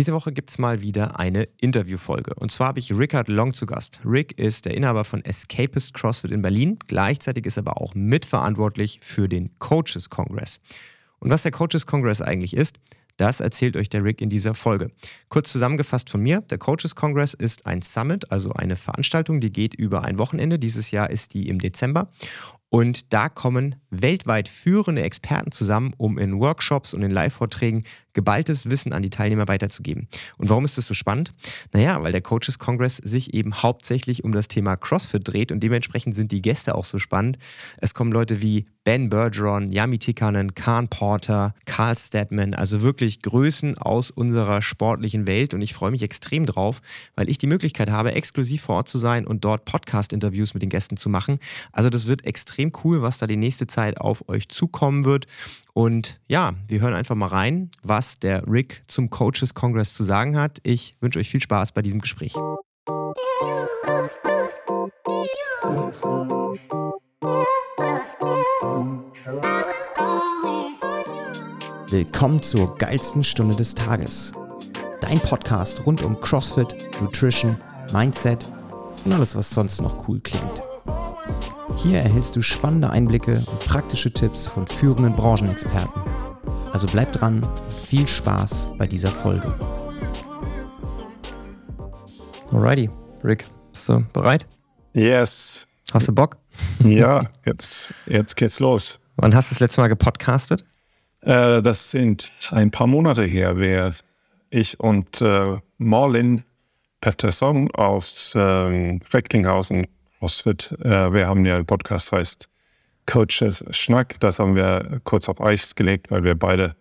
Diese 0.00 0.14
Woche 0.14 0.32
gibt 0.32 0.48
es 0.48 0.56
mal 0.56 0.80
wieder 0.80 1.20
eine 1.20 1.46
Interviewfolge. 1.58 2.32
Und 2.36 2.50
zwar 2.50 2.68
habe 2.68 2.78
ich 2.78 2.90
Rickard 2.90 3.28
Long 3.28 3.52
zu 3.52 3.66
Gast. 3.66 4.00
Rick 4.02 4.32
ist 4.38 4.64
der 4.64 4.74
Inhaber 4.74 5.04
von 5.04 5.22
Escapist 5.22 5.92
CrossFit 5.92 6.30
in 6.30 6.40
Berlin. 6.40 6.78
Gleichzeitig 6.88 7.44
ist 7.44 7.58
er 7.58 7.66
aber 7.66 7.82
auch 7.82 7.94
mitverantwortlich 7.94 9.00
für 9.02 9.28
den 9.28 9.50
Coaches 9.58 10.08
Congress. 10.08 10.62
Und 11.18 11.28
was 11.28 11.42
der 11.42 11.52
Coaches 11.52 11.84
Congress 11.84 12.22
eigentlich 12.22 12.56
ist, 12.56 12.76
das 13.18 13.40
erzählt 13.40 13.76
euch 13.76 13.90
der 13.90 14.02
Rick 14.02 14.22
in 14.22 14.30
dieser 14.30 14.54
Folge. 14.54 14.90
Kurz 15.28 15.52
zusammengefasst 15.52 16.08
von 16.08 16.22
mir, 16.22 16.40
der 16.40 16.56
Coaches 16.56 16.94
Congress 16.94 17.34
ist 17.34 17.66
ein 17.66 17.82
Summit, 17.82 18.32
also 18.32 18.54
eine 18.54 18.76
Veranstaltung, 18.76 19.42
die 19.42 19.52
geht 19.52 19.74
über 19.74 20.04
ein 20.04 20.16
Wochenende. 20.16 20.58
Dieses 20.58 20.92
Jahr 20.92 21.10
ist 21.10 21.34
die 21.34 21.46
im 21.50 21.58
Dezember. 21.58 22.10
Und 22.70 23.12
da 23.12 23.28
kommen 23.28 23.74
weltweit 23.90 24.48
führende 24.48 25.02
Experten 25.02 25.50
zusammen, 25.50 25.92
um 25.98 26.18
in 26.18 26.38
Workshops 26.38 26.94
und 26.94 27.02
in 27.02 27.10
Live-Vorträgen 27.10 27.84
geballtes 28.12 28.70
Wissen 28.70 28.92
an 28.92 29.02
die 29.02 29.10
Teilnehmer 29.10 29.48
weiterzugeben. 29.48 30.08
Und 30.36 30.48
warum 30.48 30.64
ist 30.64 30.78
das 30.78 30.86
so 30.86 30.94
spannend? 30.94 31.32
Naja, 31.72 32.02
weil 32.02 32.12
der 32.12 32.22
Coaches 32.22 32.58
Congress 32.58 32.96
sich 32.96 33.34
eben 33.34 33.62
hauptsächlich 33.62 34.24
um 34.24 34.32
das 34.32 34.48
Thema 34.48 34.76
CrossFit 34.76 35.26
dreht 35.26 35.52
und 35.52 35.60
dementsprechend 35.60 36.14
sind 36.14 36.32
die 36.32 36.42
Gäste 36.42 36.74
auch 36.74 36.84
so 36.84 36.98
spannend. 36.98 37.38
Es 37.78 37.94
kommen 37.94 38.12
Leute 38.12 38.40
wie 38.40 38.66
Ben 38.82 39.10
Bergeron, 39.10 39.70
Yami 39.70 39.98
Tikkanen, 39.98 40.54
Khan 40.54 40.88
Porter, 40.88 41.54
Carl 41.66 41.96
Stedman, 41.96 42.54
also 42.54 42.80
wirklich 42.80 43.22
Größen 43.22 43.78
aus 43.78 44.10
unserer 44.10 44.62
sportlichen 44.62 45.26
Welt 45.26 45.54
und 45.54 45.62
ich 45.62 45.74
freue 45.74 45.90
mich 45.90 46.02
extrem 46.02 46.46
drauf, 46.46 46.80
weil 47.14 47.28
ich 47.28 47.38
die 47.38 47.46
Möglichkeit 47.46 47.90
habe, 47.90 48.12
exklusiv 48.12 48.62
vor 48.62 48.76
Ort 48.76 48.88
zu 48.88 48.98
sein 48.98 49.26
und 49.26 49.44
dort 49.44 49.64
Podcast-Interviews 49.64 50.54
mit 50.54 50.62
den 50.62 50.70
Gästen 50.70 50.96
zu 50.96 51.08
machen. 51.08 51.38
Also 51.72 51.90
das 51.90 52.06
wird 52.06 52.24
extrem 52.24 52.59
cool, 52.84 53.02
was 53.02 53.18
da 53.18 53.26
die 53.26 53.36
nächste 53.36 53.66
Zeit 53.66 54.00
auf 54.00 54.28
euch 54.28 54.48
zukommen 54.48 55.04
wird. 55.04 55.26
Und 55.72 56.20
ja, 56.26 56.54
wir 56.68 56.80
hören 56.80 56.94
einfach 56.94 57.14
mal 57.14 57.28
rein, 57.28 57.70
was 57.82 58.18
der 58.18 58.46
Rick 58.46 58.82
zum 58.86 59.08
Coaches 59.10 59.54
Congress 59.54 59.94
zu 59.94 60.04
sagen 60.04 60.36
hat. 60.36 60.58
Ich 60.62 60.94
wünsche 61.00 61.18
euch 61.18 61.30
viel 61.30 61.40
Spaß 61.40 61.72
bei 61.72 61.82
diesem 61.82 62.00
Gespräch. 62.00 62.34
Willkommen 71.88 72.40
zur 72.40 72.78
geilsten 72.78 73.24
Stunde 73.24 73.56
des 73.56 73.74
Tages. 73.74 74.32
Dein 75.00 75.18
Podcast 75.18 75.86
rund 75.86 76.02
um 76.02 76.20
CrossFit, 76.20 76.76
Nutrition, 77.00 77.56
Mindset 77.92 78.46
und 79.04 79.12
alles, 79.12 79.34
was 79.34 79.50
sonst 79.50 79.80
noch 79.80 80.06
cool 80.06 80.20
klingt. 80.20 80.69
Hier 81.82 82.00
erhältst 82.00 82.36
du 82.36 82.42
spannende 82.42 82.90
Einblicke 82.90 83.42
und 83.46 83.60
praktische 83.60 84.12
Tipps 84.12 84.46
von 84.46 84.66
führenden 84.66 85.16
Branchenexperten. 85.16 86.02
Also 86.72 86.86
bleib 86.86 87.10
dran 87.12 87.42
und 87.42 87.50
viel 87.86 88.06
Spaß 88.06 88.68
bei 88.76 88.86
dieser 88.86 89.08
Folge. 89.08 89.50
Alrighty, 92.52 92.90
Rick, 93.24 93.46
bist 93.72 93.88
du 93.88 94.04
bereit? 94.12 94.46
Yes. 94.92 95.66
Hast 95.92 96.08
du 96.08 96.12
Bock? 96.12 96.36
Ja, 96.84 97.22
jetzt, 97.46 97.94
jetzt 98.04 98.36
geht's 98.36 98.60
los. 98.60 98.98
Wann 99.16 99.34
hast 99.34 99.50
du 99.50 99.54
das 99.54 99.60
letzte 99.60 99.80
Mal 99.80 99.88
gepodcastet? 99.88 100.64
Äh, 101.22 101.62
das 101.62 101.90
sind 101.90 102.30
ein 102.50 102.70
paar 102.70 102.88
Monate 102.88 103.22
her, 103.22 103.56
wer 103.56 103.94
ich 104.50 104.78
und 104.80 105.22
äh, 105.22 105.56
Marlin 105.78 106.42
Pettersson 107.00 107.70
aus 107.70 108.34
äh, 108.34 108.38
Recklinghausen 108.38 109.86
CrossFit, 110.20 110.76
äh, 110.84 111.12
wir 111.12 111.26
haben 111.26 111.46
ja 111.46 111.56
einen 111.56 111.66
Podcast, 111.66 112.12
heißt 112.12 112.48
Coaches 113.06 113.64
Schnack. 113.70 114.20
Das 114.20 114.38
haben 114.38 114.54
wir 114.54 115.00
kurz 115.04 115.28
auf 115.28 115.40
Eis 115.40 115.74
gelegt, 115.74 116.10
weil 116.10 116.22
wir 116.24 116.34
beide 116.34 116.76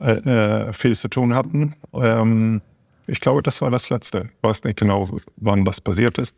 äh, 0.00 0.12
äh, 0.12 0.72
viel 0.72 0.94
zu 0.94 1.08
tun 1.08 1.34
hatten. 1.34 1.76
Ähm, 1.94 2.60
ich 3.06 3.20
glaube, 3.20 3.42
das 3.42 3.62
war 3.62 3.70
das 3.70 3.90
Letzte. 3.90 4.30
Ich 4.36 4.42
weiß 4.42 4.64
nicht 4.64 4.78
genau, 4.78 5.08
wann 5.36 5.64
das 5.64 5.80
passiert 5.80 6.18
ist. 6.18 6.36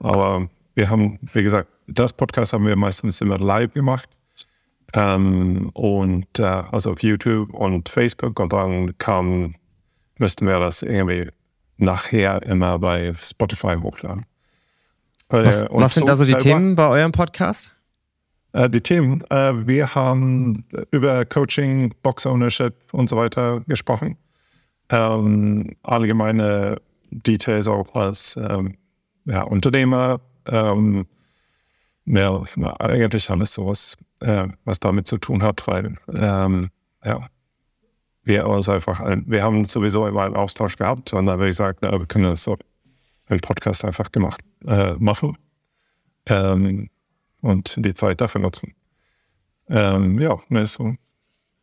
Aber 0.00 0.48
wir 0.74 0.88
haben, 0.88 1.18
wie 1.34 1.42
gesagt, 1.42 1.68
das 1.86 2.14
Podcast 2.14 2.54
haben 2.54 2.66
wir 2.66 2.76
meistens 2.76 3.20
immer 3.20 3.38
live 3.38 3.74
gemacht. 3.74 4.08
Ähm, 4.94 5.68
und 5.74 6.38
äh, 6.38 6.44
also 6.44 6.92
auf 6.92 7.02
YouTube 7.02 7.52
und 7.52 7.90
Facebook 7.90 8.40
und 8.40 8.54
dann 8.54 8.96
kam, 8.96 9.54
müssten 10.16 10.46
wir 10.46 10.58
das 10.60 10.80
irgendwie 10.80 11.30
nachher 11.76 12.42
immer 12.44 12.78
bei 12.78 13.12
Spotify 13.12 13.76
hochladen. 13.76 14.24
Äh, 15.30 15.44
was, 15.44 15.66
was 15.70 15.94
sind 15.94 16.08
da 16.08 16.16
so 16.16 16.24
die 16.24 16.34
Themen 16.34 16.74
bei 16.74 16.88
eurem 16.88 17.12
Podcast? 17.12 17.72
Äh, 18.52 18.70
die 18.70 18.80
Themen, 18.80 19.22
äh, 19.30 19.66
wir 19.66 19.94
haben 19.94 20.64
über 20.90 21.24
Coaching, 21.24 21.92
Box 22.02 22.26
Ownership 22.26 22.74
und 22.92 23.08
so 23.08 23.16
weiter 23.16 23.60
gesprochen. 23.66 24.16
Ähm, 24.90 25.76
allgemeine 25.82 26.76
Details 27.10 27.68
auch 27.68 27.94
als 27.94 28.36
ähm, 28.36 28.76
ja, 29.26 29.42
Unternehmer. 29.42 30.20
Ähm, 30.46 31.06
ja, 32.06 32.42
eigentlich 32.80 33.30
alles 33.30 33.52
sowas 33.52 33.96
äh, 34.20 34.48
was 34.64 34.80
damit 34.80 35.06
zu 35.06 35.18
tun 35.18 35.42
hat, 35.42 35.66
weil 35.66 35.96
ähm, 36.14 36.70
ja, 37.04 37.28
wir 38.22 38.46
uns 38.46 38.68
einfach, 38.68 39.00
wir 39.26 39.42
haben 39.42 39.64
sowieso 39.64 40.06
immer 40.06 40.24
einen 40.24 40.36
Austausch 40.36 40.76
gehabt 40.76 41.12
und 41.12 41.26
dann 41.26 41.34
habe 41.34 41.44
ich 41.44 41.50
gesagt, 41.50 41.80
na, 41.82 41.92
wir 41.92 42.06
können 42.06 42.24
das 42.24 42.44
so 42.44 42.56
einen 43.28 43.40
Podcast 43.40 43.84
einfach 43.84 44.10
gemacht, 44.10 44.40
äh, 44.66 44.94
machen 44.98 45.36
ähm, 46.26 46.88
und 47.40 47.74
die 47.78 47.94
Zeit 47.94 48.20
dafür 48.20 48.40
nutzen. 48.40 48.74
Ähm, 49.68 50.18
ja, 50.18 50.36
ne, 50.48 50.64
so. 50.66 50.94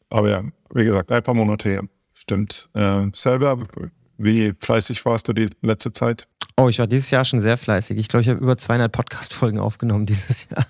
Aber 0.10 0.30
ja, 0.30 0.44
wie 0.74 0.86
gesagt, 0.86 1.12
ein 1.12 1.24
paar 1.24 1.34
Monate 1.34 1.70
her. 1.70 1.84
Stimmt. 2.14 2.70
Äh, 2.74 3.08
selber, 3.14 3.58
wie 4.18 4.54
fleißig 4.58 5.04
warst 5.06 5.28
du 5.28 5.34
die 5.34 5.50
letzte 5.62 5.92
Zeit? 5.92 6.28
Oh, 6.58 6.70
ich 6.70 6.80
war 6.80 6.88
dieses 6.88 7.12
Jahr 7.12 7.26
schon 7.26 7.42
sehr 7.42 7.58
fleißig. 7.58 7.98
Ich 7.98 8.08
glaube, 8.08 8.22
ich 8.22 8.30
habe 8.30 8.40
über 8.40 8.58
200 8.58 8.92
Podcast-Folgen 8.92 9.60
aufgenommen 9.60 10.06
dieses 10.06 10.48
Jahr. 10.50 10.66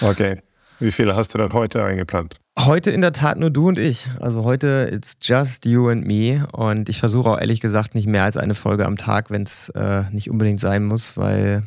Okay. 0.00 0.40
Wie 0.78 0.90
viele 0.90 1.14
hast 1.14 1.34
du 1.34 1.38
dann 1.38 1.52
heute 1.52 1.84
eingeplant? 1.84 2.41
Heute 2.58 2.90
in 2.90 3.00
der 3.00 3.12
Tat 3.12 3.38
nur 3.38 3.50
du 3.50 3.68
und 3.68 3.78
ich. 3.78 4.06
Also 4.20 4.44
heute 4.44 4.90
it's 4.92 5.16
just 5.22 5.64
you 5.64 5.88
and 5.88 6.06
me. 6.06 6.46
Und 6.52 6.88
ich 6.88 7.00
versuche 7.00 7.30
auch 7.30 7.40
ehrlich 7.40 7.60
gesagt 7.60 7.94
nicht 7.94 8.06
mehr 8.06 8.24
als 8.24 8.36
eine 8.36 8.54
Folge 8.54 8.84
am 8.84 8.98
Tag, 8.98 9.30
wenn 9.30 9.42
es 9.42 9.70
äh, 9.70 10.04
nicht 10.10 10.30
unbedingt 10.30 10.60
sein 10.60 10.84
muss, 10.84 11.16
weil 11.16 11.62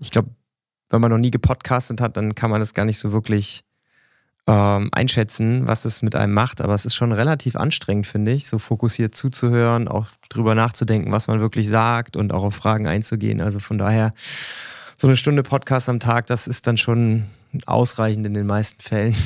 ich 0.00 0.10
glaube, 0.10 0.30
wenn 0.90 1.00
man 1.00 1.10
noch 1.10 1.18
nie 1.18 1.30
gepodcastet 1.30 2.00
hat, 2.00 2.16
dann 2.16 2.34
kann 2.34 2.50
man 2.50 2.60
das 2.60 2.74
gar 2.74 2.84
nicht 2.84 2.98
so 2.98 3.12
wirklich 3.12 3.62
ähm, 4.48 4.90
einschätzen, 4.92 5.68
was 5.68 5.84
es 5.84 6.02
mit 6.02 6.16
einem 6.16 6.34
macht. 6.34 6.60
Aber 6.60 6.74
es 6.74 6.84
ist 6.84 6.96
schon 6.96 7.12
relativ 7.12 7.54
anstrengend, 7.54 8.06
finde 8.06 8.32
ich, 8.32 8.46
so 8.46 8.58
fokussiert 8.58 9.14
zuzuhören, 9.14 9.86
auch 9.86 10.08
drüber 10.28 10.56
nachzudenken, 10.56 11.12
was 11.12 11.28
man 11.28 11.40
wirklich 11.40 11.68
sagt 11.68 12.16
und 12.16 12.32
auch 12.32 12.42
auf 12.42 12.56
Fragen 12.56 12.88
einzugehen. 12.88 13.40
Also 13.40 13.60
von 13.60 13.78
daher, 13.78 14.12
so 14.96 15.06
eine 15.06 15.16
Stunde 15.16 15.44
Podcast 15.44 15.88
am 15.88 16.00
Tag, 16.00 16.26
das 16.26 16.48
ist 16.48 16.66
dann 16.66 16.76
schon 16.76 17.24
ausreichend 17.66 18.26
in 18.26 18.34
den 18.34 18.46
meisten 18.46 18.80
Fällen. 18.80 19.16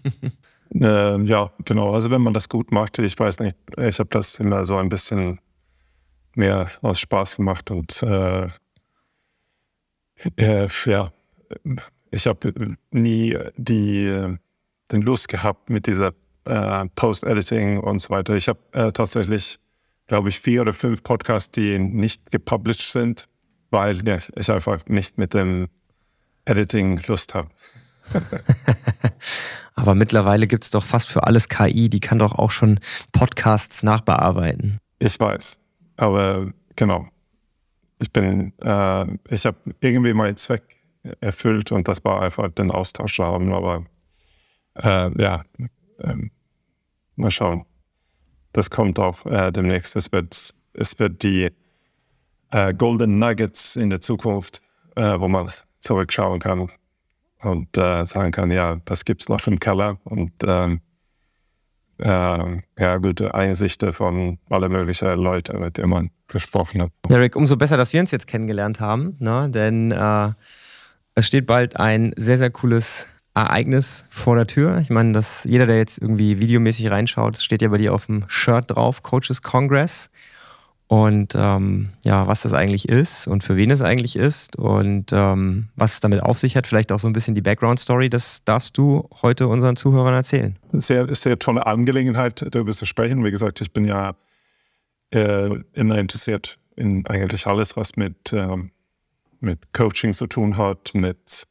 äh, 0.74 1.20
ja, 1.22 1.50
genau. 1.64 1.94
Also 1.94 2.10
wenn 2.10 2.22
man 2.22 2.32
das 2.32 2.48
gut 2.48 2.72
macht, 2.72 2.98
ich 2.98 3.18
weiß 3.18 3.40
nicht, 3.40 3.56
ich 3.78 3.98
habe 3.98 4.10
das 4.10 4.36
immer 4.36 4.64
so 4.64 4.76
ein 4.76 4.88
bisschen 4.88 5.40
mehr 6.34 6.70
aus 6.82 7.00
Spaß 7.00 7.36
gemacht 7.36 7.70
und 7.70 8.02
äh, 8.02 8.48
äh, 10.36 10.68
ja, 10.86 11.12
ich 12.10 12.26
habe 12.26 12.76
nie 12.90 13.38
die 13.56 14.38
den 14.92 15.02
Lust 15.02 15.28
gehabt 15.28 15.70
mit 15.70 15.86
dieser 15.86 16.12
äh, 16.44 16.86
Post-Editing 16.94 17.80
und 17.80 17.98
so 17.98 18.10
weiter. 18.10 18.34
Ich 18.34 18.48
habe 18.48 18.60
äh, 18.72 18.92
tatsächlich, 18.92 19.58
glaube 20.06 20.28
ich, 20.28 20.38
vier 20.40 20.62
oder 20.62 20.72
fünf 20.72 21.02
Podcasts, 21.02 21.50
die 21.50 21.78
nicht 21.78 22.30
gepublished 22.30 22.90
sind, 22.90 23.26
weil 23.70 24.06
ja, 24.06 24.18
ich 24.36 24.50
einfach 24.50 24.86
nicht 24.86 25.18
mit 25.18 25.34
dem 25.34 25.68
Editing 26.46 27.00
Lust 27.06 27.34
habe. 27.34 27.50
Aber 29.74 29.94
mittlerweile 29.94 30.46
gibt 30.46 30.64
es 30.64 30.70
doch 30.70 30.84
fast 30.84 31.08
für 31.08 31.24
alles 31.24 31.48
KI, 31.50 31.90
die 31.90 32.00
kann 32.00 32.18
doch 32.18 32.38
auch 32.38 32.50
schon 32.50 32.80
Podcasts 33.12 33.82
nachbearbeiten. 33.82 34.80
Ich 34.98 35.20
weiß, 35.20 35.60
aber 35.98 36.50
genau. 36.74 37.08
Ich 37.98 38.10
bin, 38.10 38.54
äh, 38.62 39.06
ich 39.28 39.44
habe 39.44 39.58
irgendwie 39.80 40.14
meinen 40.14 40.36
Zweck 40.36 40.62
erfüllt 41.20 41.72
und 41.72 41.88
das 41.88 42.02
war 42.04 42.22
einfach 42.22 42.50
den 42.50 42.70
Austausch 42.70 43.18
haben. 43.18 43.52
Aber 43.52 43.84
äh, 44.74 45.10
ja, 45.22 45.44
äh, 45.98 46.14
mal 47.16 47.30
schauen. 47.30 47.66
Das 48.52 48.70
kommt 48.70 48.98
auch 48.98 49.26
äh, 49.26 49.52
demnächst. 49.52 49.96
Es 49.96 50.10
wird, 50.12 50.54
es 50.72 50.98
wird 50.98 51.22
die 51.22 51.50
äh, 52.50 52.74
Golden 52.74 53.18
Nuggets 53.18 53.76
in 53.76 53.90
der 53.90 54.00
Zukunft, 54.00 54.62
äh, 54.94 55.18
wo 55.20 55.28
man 55.28 55.50
zurückschauen 55.86 56.40
kann 56.40 56.68
und 57.40 57.78
äh, 57.78 58.04
sagen 58.04 58.32
kann, 58.32 58.50
ja, 58.50 58.76
das 58.84 59.04
gibt 59.04 59.22
es 59.22 59.28
noch 59.28 59.46
im 59.46 59.58
Keller 59.58 59.98
und 60.04 60.32
ähm, 60.44 60.80
äh, 61.98 62.62
ja, 62.78 62.96
gute 62.98 63.34
Einsichten 63.34 63.92
von 63.92 64.38
alle 64.50 64.68
möglichen 64.68 65.18
Leute, 65.18 65.56
mit 65.56 65.78
denen 65.78 65.90
man 65.90 66.10
gesprochen 66.28 66.82
hat. 66.82 66.90
Ja, 67.08 67.16
Rick, 67.16 67.36
umso 67.36 67.56
besser, 67.56 67.76
dass 67.76 67.92
wir 67.92 68.00
uns 68.00 68.10
jetzt 68.10 68.26
kennengelernt 68.26 68.80
haben, 68.80 69.16
ne? 69.20 69.48
denn 69.48 69.92
äh, 69.92 70.30
es 71.14 71.26
steht 71.26 71.46
bald 71.46 71.78
ein 71.78 72.12
sehr, 72.16 72.36
sehr 72.36 72.50
cooles 72.50 73.06
Ereignis 73.34 74.04
vor 74.10 74.36
der 74.36 74.46
Tür. 74.46 74.78
Ich 74.78 74.90
meine, 74.90 75.12
dass 75.12 75.44
jeder, 75.44 75.66
der 75.66 75.76
jetzt 75.76 75.98
irgendwie 75.98 76.40
videomäßig 76.40 76.90
reinschaut, 76.90 77.38
steht 77.38 77.62
ja 77.62 77.68
bei 77.68 77.78
dir 77.78 77.94
auf 77.94 78.06
dem 78.06 78.24
Shirt 78.28 78.70
drauf, 78.70 79.02
Coaches 79.02 79.42
Congress. 79.42 80.10
Und 80.88 81.34
ähm, 81.36 81.88
ja, 82.04 82.28
was 82.28 82.42
das 82.42 82.52
eigentlich 82.52 82.88
ist 82.88 83.26
und 83.26 83.42
für 83.42 83.56
wen 83.56 83.72
es 83.72 83.82
eigentlich 83.82 84.14
ist 84.14 84.54
und 84.54 85.12
ähm, 85.12 85.68
was 85.74 85.94
es 85.94 86.00
damit 86.00 86.22
auf 86.22 86.38
sich 86.38 86.56
hat, 86.56 86.66
vielleicht 86.68 86.92
auch 86.92 87.00
so 87.00 87.08
ein 87.08 87.12
bisschen 87.12 87.34
die 87.34 87.42
Background-Story, 87.42 88.08
das 88.08 88.44
darfst 88.44 88.78
du 88.78 89.08
heute 89.20 89.48
unseren 89.48 89.74
Zuhörern 89.74 90.14
erzählen. 90.14 90.56
Sehr, 90.70 91.12
sehr 91.12 91.40
tolle 91.40 91.66
Angelegenheit, 91.66 92.46
darüber 92.52 92.70
zu 92.70 92.86
sprechen. 92.86 93.24
Wie 93.24 93.32
gesagt, 93.32 93.60
ich 93.60 93.72
bin 93.72 93.84
ja 93.84 94.14
äh, 95.10 95.50
immer 95.72 95.98
interessiert 95.98 96.56
in 96.76 97.04
eigentlich 97.06 97.48
alles, 97.48 97.76
was 97.76 97.96
mit, 97.96 98.32
ähm, 98.32 98.70
mit 99.40 99.72
Coaching 99.72 100.12
zu 100.12 100.28
tun 100.28 100.56
hat, 100.56 100.92
mit 100.94 101.48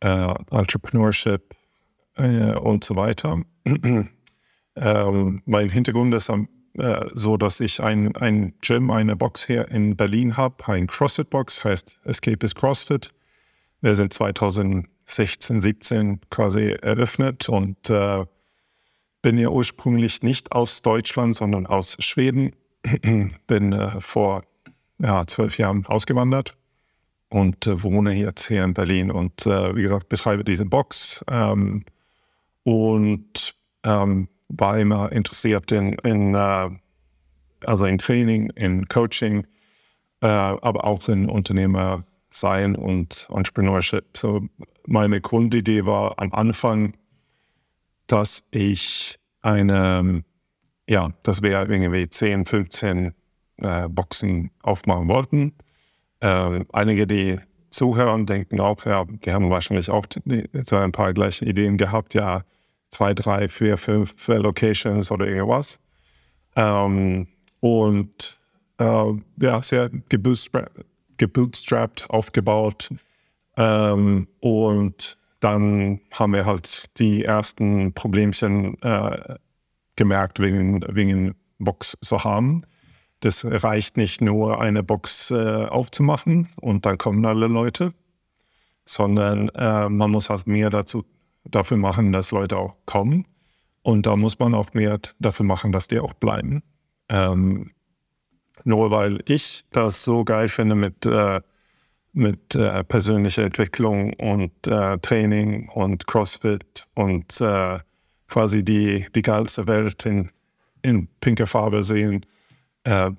äh, 0.00 0.34
Entrepreneurship 0.50 1.54
äh, 2.16 2.52
und 2.56 2.84
so 2.84 2.94
weiter. 2.94 3.40
ähm, 4.76 5.42
mein 5.46 5.70
Hintergrund 5.70 6.12
ist 6.14 6.28
am 6.28 6.48
äh, 6.78 7.06
so, 7.12 7.36
dass 7.36 7.60
ich 7.60 7.82
ein, 7.82 8.14
ein 8.16 8.54
Gym, 8.60 8.90
eine 8.90 9.16
Box 9.16 9.46
hier 9.46 9.70
in 9.70 9.96
Berlin 9.96 10.36
habe, 10.36 10.56
ein 10.68 10.86
CrossFit-Box, 10.86 11.64
heißt 11.64 12.00
Escape 12.04 12.44
is 12.44 12.54
CrossFit. 12.54 13.10
Wir 13.80 13.94
sind 13.94 14.12
2016, 14.12 15.60
17 15.60 16.20
quasi 16.30 16.76
eröffnet 16.82 17.48
und 17.48 17.90
äh, 17.90 18.24
bin 19.22 19.38
ja 19.38 19.48
ursprünglich 19.48 20.22
nicht 20.22 20.52
aus 20.52 20.82
Deutschland, 20.82 21.34
sondern 21.34 21.66
aus 21.66 21.96
Schweden. 21.98 22.52
bin 23.46 23.72
äh, 23.72 24.00
vor 24.00 24.44
ja, 24.98 25.26
zwölf 25.26 25.58
Jahren 25.58 25.84
ausgewandert 25.86 26.56
und 27.28 27.66
äh, 27.66 27.82
wohne 27.82 28.12
jetzt 28.12 28.48
hier 28.48 28.64
in 28.64 28.74
Berlin 28.74 29.10
und 29.10 29.46
äh, 29.46 29.74
wie 29.74 29.82
gesagt 29.82 30.08
betreibe 30.08 30.44
diese 30.44 30.64
Box 30.64 31.24
ähm, 31.30 31.84
und 32.62 33.54
ähm, 33.84 34.28
war 34.48 34.78
immer 34.78 35.12
interessiert 35.12 35.72
in, 35.72 35.94
in 36.04 36.34
äh, 36.34 36.70
also 37.64 37.86
in 37.86 37.98
Training, 37.98 38.50
in 38.50 38.86
Coaching, 38.88 39.46
äh, 40.20 40.26
aber 40.26 40.84
auch 40.84 41.08
in 41.08 41.28
Unternehmer 41.28 42.04
sein 42.30 42.76
und 42.76 43.28
Entrepreneurship. 43.30 44.16
So 44.16 44.46
meine 44.86 45.20
Grundidee 45.20 45.86
war 45.86 46.18
am 46.18 46.32
Anfang, 46.32 46.92
dass 48.06 48.44
ich 48.50 49.18
eine, 49.42 50.22
ja, 50.88 51.10
dass 51.22 51.42
wir 51.42 51.50
irgendwie 51.68 52.08
10, 52.08 52.44
15 52.44 53.14
äh, 53.58 53.88
Boxen 53.88 54.50
aufmachen 54.62 55.08
wollten. 55.08 55.52
Äh, 56.20 56.64
einige, 56.72 57.06
die 57.06 57.36
zuhören, 57.70 58.26
denken 58.26 58.60
auch, 58.60 58.84
ja, 58.84 59.04
die 59.04 59.32
haben 59.32 59.50
wahrscheinlich 59.50 59.90
auch 59.90 60.06
die, 60.06 60.44
so 60.62 60.76
ein 60.76 60.92
paar 60.92 61.12
gleiche 61.12 61.44
Ideen 61.44 61.76
gehabt, 61.76 62.14
ja, 62.14 62.42
zwei, 62.90 63.14
drei, 63.14 63.48
vier, 63.48 63.76
fünf 63.76 64.28
Locations 64.28 65.10
oder 65.10 65.26
irgendwas. 65.26 65.80
Ähm, 66.54 67.28
und 67.60 68.38
äh, 68.78 69.12
ja, 69.40 69.62
sehr 69.62 69.90
gebootstrapped, 70.08 70.84
gebootstrapped 71.16 72.08
aufgebaut. 72.10 72.90
Ähm, 73.56 74.28
und 74.40 75.18
dann 75.40 76.00
haben 76.12 76.32
wir 76.34 76.46
halt 76.46 76.98
die 76.98 77.24
ersten 77.24 77.92
Problemchen 77.92 78.80
äh, 78.82 79.36
gemerkt, 79.96 80.40
wegen, 80.40 80.82
wegen 80.88 81.34
Box 81.58 81.96
zu 82.00 82.24
haben. 82.24 82.62
Das 83.20 83.44
reicht 83.44 83.96
nicht 83.96 84.20
nur, 84.20 84.60
eine 84.60 84.82
Box 84.82 85.30
äh, 85.30 85.66
aufzumachen 85.66 86.48
und 86.60 86.84
dann 86.84 86.98
kommen 86.98 87.24
alle 87.24 87.46
Leute, 87.46 87.92
sondern 88.84 89.48
äh, 89.50 89.88
man 89.88 90.10
muss 90.10 90.28
halt 90.28 90.46
mehr 90.46 90.70
dazu 90.70 91.04
dafür 91.50 91.76
machen, 91.76 92.12
dass 92.12 92.30
Leute 92.30 92.56
auch 92.56 92.76
kommen. 92.86 93.26
Und 93.82 94.06
da 94.06 94.16
muss 94.16 94.38
man 94.38 94.54
auch 94.54 94.74
mehr 94.74 94.98
dafür 95.18 95.46
machen, 95.46 95.72
dass 95.72 95.88
die 95.88 96.00
auch 96.00 96.14
bleiben. 96.14 96.62
Ähm, 97.08 97.70
nur 98.64 98.90
weil 98.90 99.20
ich 99.26 99.64
das 99.70 100.02
so 100.02 100.24
geil 100.24 100.48
finde 100.48 100.74
mit, 100.74 101.06
äh, 101.06 101.40
mit 102.12 102.54
äh, 102.54 102.82
persönlicher 102.82 103.44
Entwicklung 103.44 104.12
und 104.14 104.66
äh, 104.66 104.98
Training 104.98 105.68
und 105.68 106.06
CrossFit 106.06 106.86
und 106.94 107.40
äh, 107.40 107.78
quasi 108.28 108.64
die, 108.64 109.06
die 109.14 109.22
geilste 109.22 109.68
Welt 109.68 110.04
in, 110.06 110.30
in 110.82 111.08
pinker 111.20 111.46
Farbe 111.46 111.84
sehen, 111.84 112.24
äh, 112.84 113.10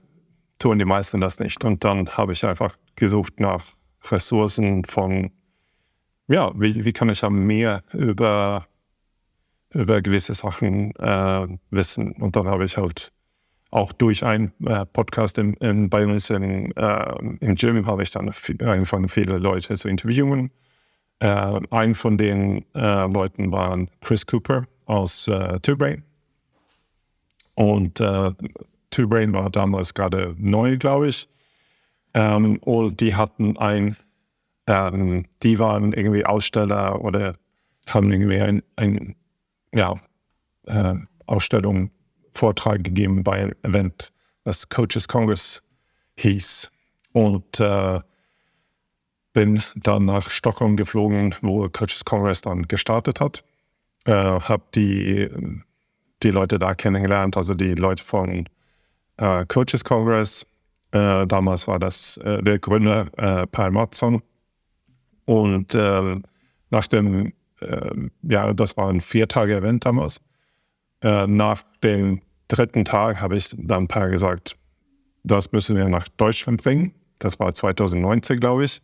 tun 0.59 0.79
die 0.79 0.85
meisten 0.85 1.21
das 1.21 1.39
nicht. 1.39 1.63
Und 1.63 1.83
dann 1.83 2.09
habe 2.09 2.33
ich 2.33 2.45
einfach 2.45 2.75
gesucht 2.95 3.39
nach 3.39 3.63
Ressourcen 4.11 4.83
von 4.83 5.31
ja, 6.27 6.51
wie, 6.55 6.83
wie 6.85 6.93
kann 6.93 7.09
ich 7.09 7.21
ja 7.21 7.29
mehr 7.29 7.83
über, 7.93 8.67
über 9.73 10.01
gewisse 10.01 10.33
Sachen 10.33 10.95
äh, 10.95 11.47
wissen? 11.69 12.11
Und 12.13 12.35
dann 12.35 12.47
habe 12.47 12.65
ich 12.65 12.77
halt 12.77 13.11
auch 13.71 13.91
durch 13.91 14.23
einen 14.23 14.53
äh, 14.65 14.85
Podcast 14.85 15.37
in, 15.37 15.53
in, 15.55 15.89
bei 15.89 16.05
uns 16.05 16.29
in, 16.29 16.71
äh, 16.75 17.15
im 17.41 17.55
Gym 17.55 17.85
habe 17.85 18.03
ich 18.03 18.11
dann 18.11 18.31
angefangen, 18.61 19.09
viele 19.09 19.37
Leute 19.37 19.75
zu 19.75 19.87
interviewen. 19.89 20.51
Äh, 21.19 21.59
ein 21.71 21.95
von 21.95 22.17
den 22.17 22.65
äh, 22.75 23.07
Leuten 23.07 23.51
war 23.51 23.77
Chris 24.01 24.25
Cooper 24.25 24.65
aus 24.85 25.27
äh, 25.27 25.59
Two-Brain. 25.59 26.03
Und 27.55 27.99
äh, 27.99 28.31
Two-Brain 28.91 29.33
war 29.33 29.49
damals 29.49 29.93
gerade 29.93 30.35
neu, 30.37 30.77
glaube 30.77 31.09
ich. 31.09 31.27
Ähm, 32.13 32.57
und 32.61 32.99
die 33.01 33.15
hatten 33.15 33.57
ein 33.57 33.97
ähm, 34.67 35.25
die 35.43 35.59
waren 35.59 35.93
irgendwie 35.93 36.25
Aussteller 36.25 37.01
oder 37.01 37.33
haben 37.87 38.11
irgendwie 38.11 38.39
ein, 38.39 38.61
ein 38.75 39.15
ja, 39.73 39.95
äh, 40.65 40.95
Ausstellung, 41.25 41.91
Vortrag 42.33 42.83
gegeben 42.83 43.23
bei 43.23 43.41
einem 43.41 43.55
Event, 43.63 44.11
das 44.43 44.69
Coaches 44.69 45.07
Congress 45.07 45.63
hieß. 46.17 46.69
Und 47.13 47.59
äh, 47.59 47.99
bin 49.33 49.63
dann 49.75 50.05
nach 50.05 50.29
Stockholm 50.29 50.77
geflogen, 50.77 51.33
wo 51.41 51.67
Coaches 51.69 52.05
Congress 52.05 52.41
dann 52.41 52.67
gestartet 52.67 53.19
hat. 53.19 53.43
Äh, 54.05 54.11
habe 54.11 54.63
die, 54.75 55.29
die 56.21 56.31
Leute 56.31 56.59
da 56.59 56.75
kennengelernt, 56.75 57.37
also 57.37 57.55
die 57.55 57.73
Leute 57.73 58.03
von 58.03 58.47
äh, 59.17 59.45
Coaches 59.47 59.83
Congress. 59.83 60.45
Äh, 60.91 61.25
damals 61.25 61.67
war 61.67 61.79
das 61.79 62.17
äh, 62.17 62.41
der 62.43 62.59
Gründer 62.59 63.07
äh, 63.17 63.47
Per 63.47 63.71
Mattsson 63.71 64.21
und 65.27 65.75
äh, 65.75 66.15
nach 66.69 66.87
dem, 66.87 67.33
äh, 67.59 68.09
ja, 68.23 68.53
das 68.53 68.77
war 68.77 68.89
ein 68.89 69.01
Vier-Tage-Event 69.01 69.85
damals. 69.85 70.21
Äh, 71.01 71.27
nach 71.27 71.63
dem 71.83 72.21
dritten 72.47 72.85
Tag 72.85 73.19
habe 73.19 73.35
ich 73.35 73.53
dann 73.57 73.89
Per 73.89 74.07
gesagt, 74.07 74.55
das 75.23 75.51
müssen 75.51 75.75
wir 75.75 75.89
nach 75.89 76.07
Deutschland 76.07 76.63
bringen. 76.63 76.93
Das 77.19 77.39
war 77.39 77.53
2019, 77.53 78.39
glaube 78.39 78.63
ich. 78.63 78.81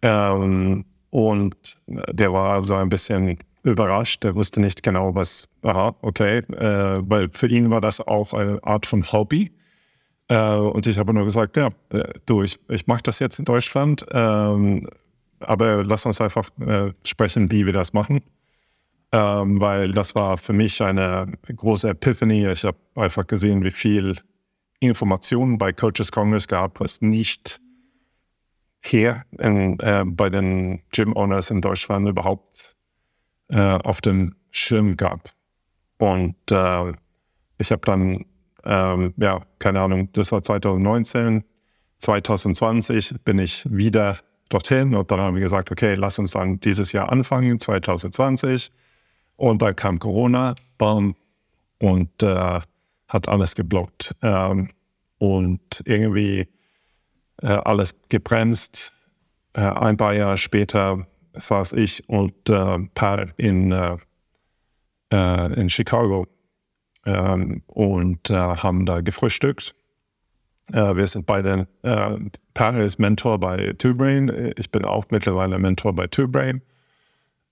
Ähm, 0.00 0.86
und 1.10 1.78
der 1.86 2.32
war 2.32 2.62
so 2.62 2.76
ein 2.76 2.88
bisschen 2.88 3.38
überrascht. 3.62 4.24
Der 4.24 4.34
wusste 4.34 4.62
nicht 4.62 4.82
genau, 4.82 5.14
was, 5.14 5.46
aha, 5.60 5.94
okay, 6.00 6.38
äh, 6.38 7.02
weil 7.02 7.28
für 7.32 7.48
ihn 7.48 7.68
war 7.68 7.82
das 7.82 8.00
auch 8.00 8.32
eine 8.32 8.64
Art 8.64 8.86
von 8.86 9.12
Hobby. 9.12 9.52
Äh, 10.28 10.54
und 10.54 10.86
ich 10.86 10.96
habe 10.96 11.12
nur 11.12 11.24
gesagt, 11.24 11.58
ja, 11.58 11.68
äh, 11.92 12.04
du, 12.24 12.42
ich, 12.42 12.58
ich 12.68 12.86
mache 12.86 13.02
das 13.02 13.18
jetzt 13.18 13.38
in 13.38 13.44
Deutschland. 13.44 14.06
Ähm, 14.10 14.88
aber 15.40 15.84
lass 15.84 16.06
uns 16.06 16.20
einfach 16.20 16.48
äh, 16.60 16.92
sprechen, 17.04 17.50
wie 17.50 17.66
wir 17.66 17.72
das 17.72 17.92
machen. 17.92 18.20
Ähm, 19.12 19.60
weil 19.60 19.90
das 19.90 20.14
war 20.14 20.36
für 20.36 20.52
mich 20.52 20.80
eine 20.82 21.32
große 21.44 21.88
Epiphany. 21.88 22.46
Ich 22.48 22.64
habe 22.64 22.78
einfach 22.94 23.26
gesehen, 23.26 23.64
wie 23.64 23.72
viel 23.72 24.16
Informationen 24.78 25.58
bei 25.58 25.72
Coaches 25.72 26.12
Congress 26.12 26.46
gab, 26.46 26.80
was 26.80 27.00
nicht 27.00 27.60
hier 28.82 29.24
in, 29.38 29.78
äh, 29.80 30.04
bei 30.06 30.30
den 30.30 30.82
Gym 30.92 31.14
Owners 31.14 31.50
in 31.50 31.60
Deutschland 31.60 32.08
überhaupt 32.08 32.76
äh, 33.48 33.78
auf 33.82 34.00
dem 34.00 34.36
Schirm 34.50 34.96
gab. 34.96 35.30
Und 35.98 36.36
äh, 36.50 36.92
ich 37.58 37.70
habe 37.72 37.82
dann, 37.84 38.24
ähm, 38.64 39.12
ja, 39.16 39.40
keine 39.58 39.80
Ahnung, 39.80 40.08
das 40.12 40.32
war 40.32 40.42
2019, 40.42 41.44
2020 41.98 43.16
bin 43.24 43.38
ich 43.38 43.64
wieder 43.70 44.18
dorthin 44.50 44.94
und 44.94 45.10
dann 45.10 45.20
haben 45.20 45.36
wir 45.36 45.42
gesagt, 45.42 45.70
okay, 45.70 45.94
lass 45.94 46.18
uns 46.18 46.32
dann 46.32 46.60
dieses 46.60 46.92
Jahr 46.92 47.10
anfangen, 47.10 47.58
2020. 47.58 48.70
Und 49.36 49.62
dann 49.62 49.74
kam 49.74 49.98
Corona, 49.98 50.54
bam, 50.76 51.14
und 51.78 52.22
äh, 52.22 52.60
hat 53.08 53.28
alles 53.28 53.54
geblockt. 53.54 54.14
Ähm, 54.22 54.70
und 55.18 55.82
irgendwie 55.84 56.48
äh, 57.42 57.46
alles 57.46 57.94
gebremst. 58.08 58.92
Äh, 59.54 59.60
ein 59.60 59.96
paar 59.96 60.14
Jahre 60.14 60.36
später 60.36 61.06
saß 61.32 61.72
ich 61.74 62.08
und 62.08 62.48
äh, 62.50 62.78
Paar 62.94 63.28
in, 63.38 63.72
äh, 63.72 63.96
äh, 65.12 65.60
in 65.60 65.70
Chicago 65.70 66.26
ähm, 67.06 67.62
und 67.66 68.30
äh, 68.30 68.34
haben 68.34 68.86
da 68.86 69.00
gefrühstückt. 69.00 69.74
Äh, 70.72 70.96
wir 70.96 71.06
sind 71.06 71.26
beide, 71.26 71.66
äh, 71.82 72.16
Per 72.54 72.76
ist 72.78 72.98
Mentor 72.98 73.38
bei 73.38 73.74
TwoBrain. 73.78 74.52
Ich 74.56 74.70
bin 74.70 74.84
auch 74.84 75.06
mittlerweile 75.10 75.58
Mentor 75.58 75.94
bei 75.94 76.06
TwoBrain. 76.06 76.62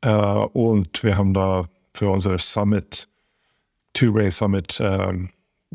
Äh, 0.03 0.11
und 0.11 1.03
wir 1.03 1.17
haben 1.17 1.35
da 1.35 1.65
für 1.95 2.11
unser 2.11 2.39
Summit, 2.39 3.09
Two-Way 3.95 4.31
Summit, 4.31 4.79
äh, 4.81 5.13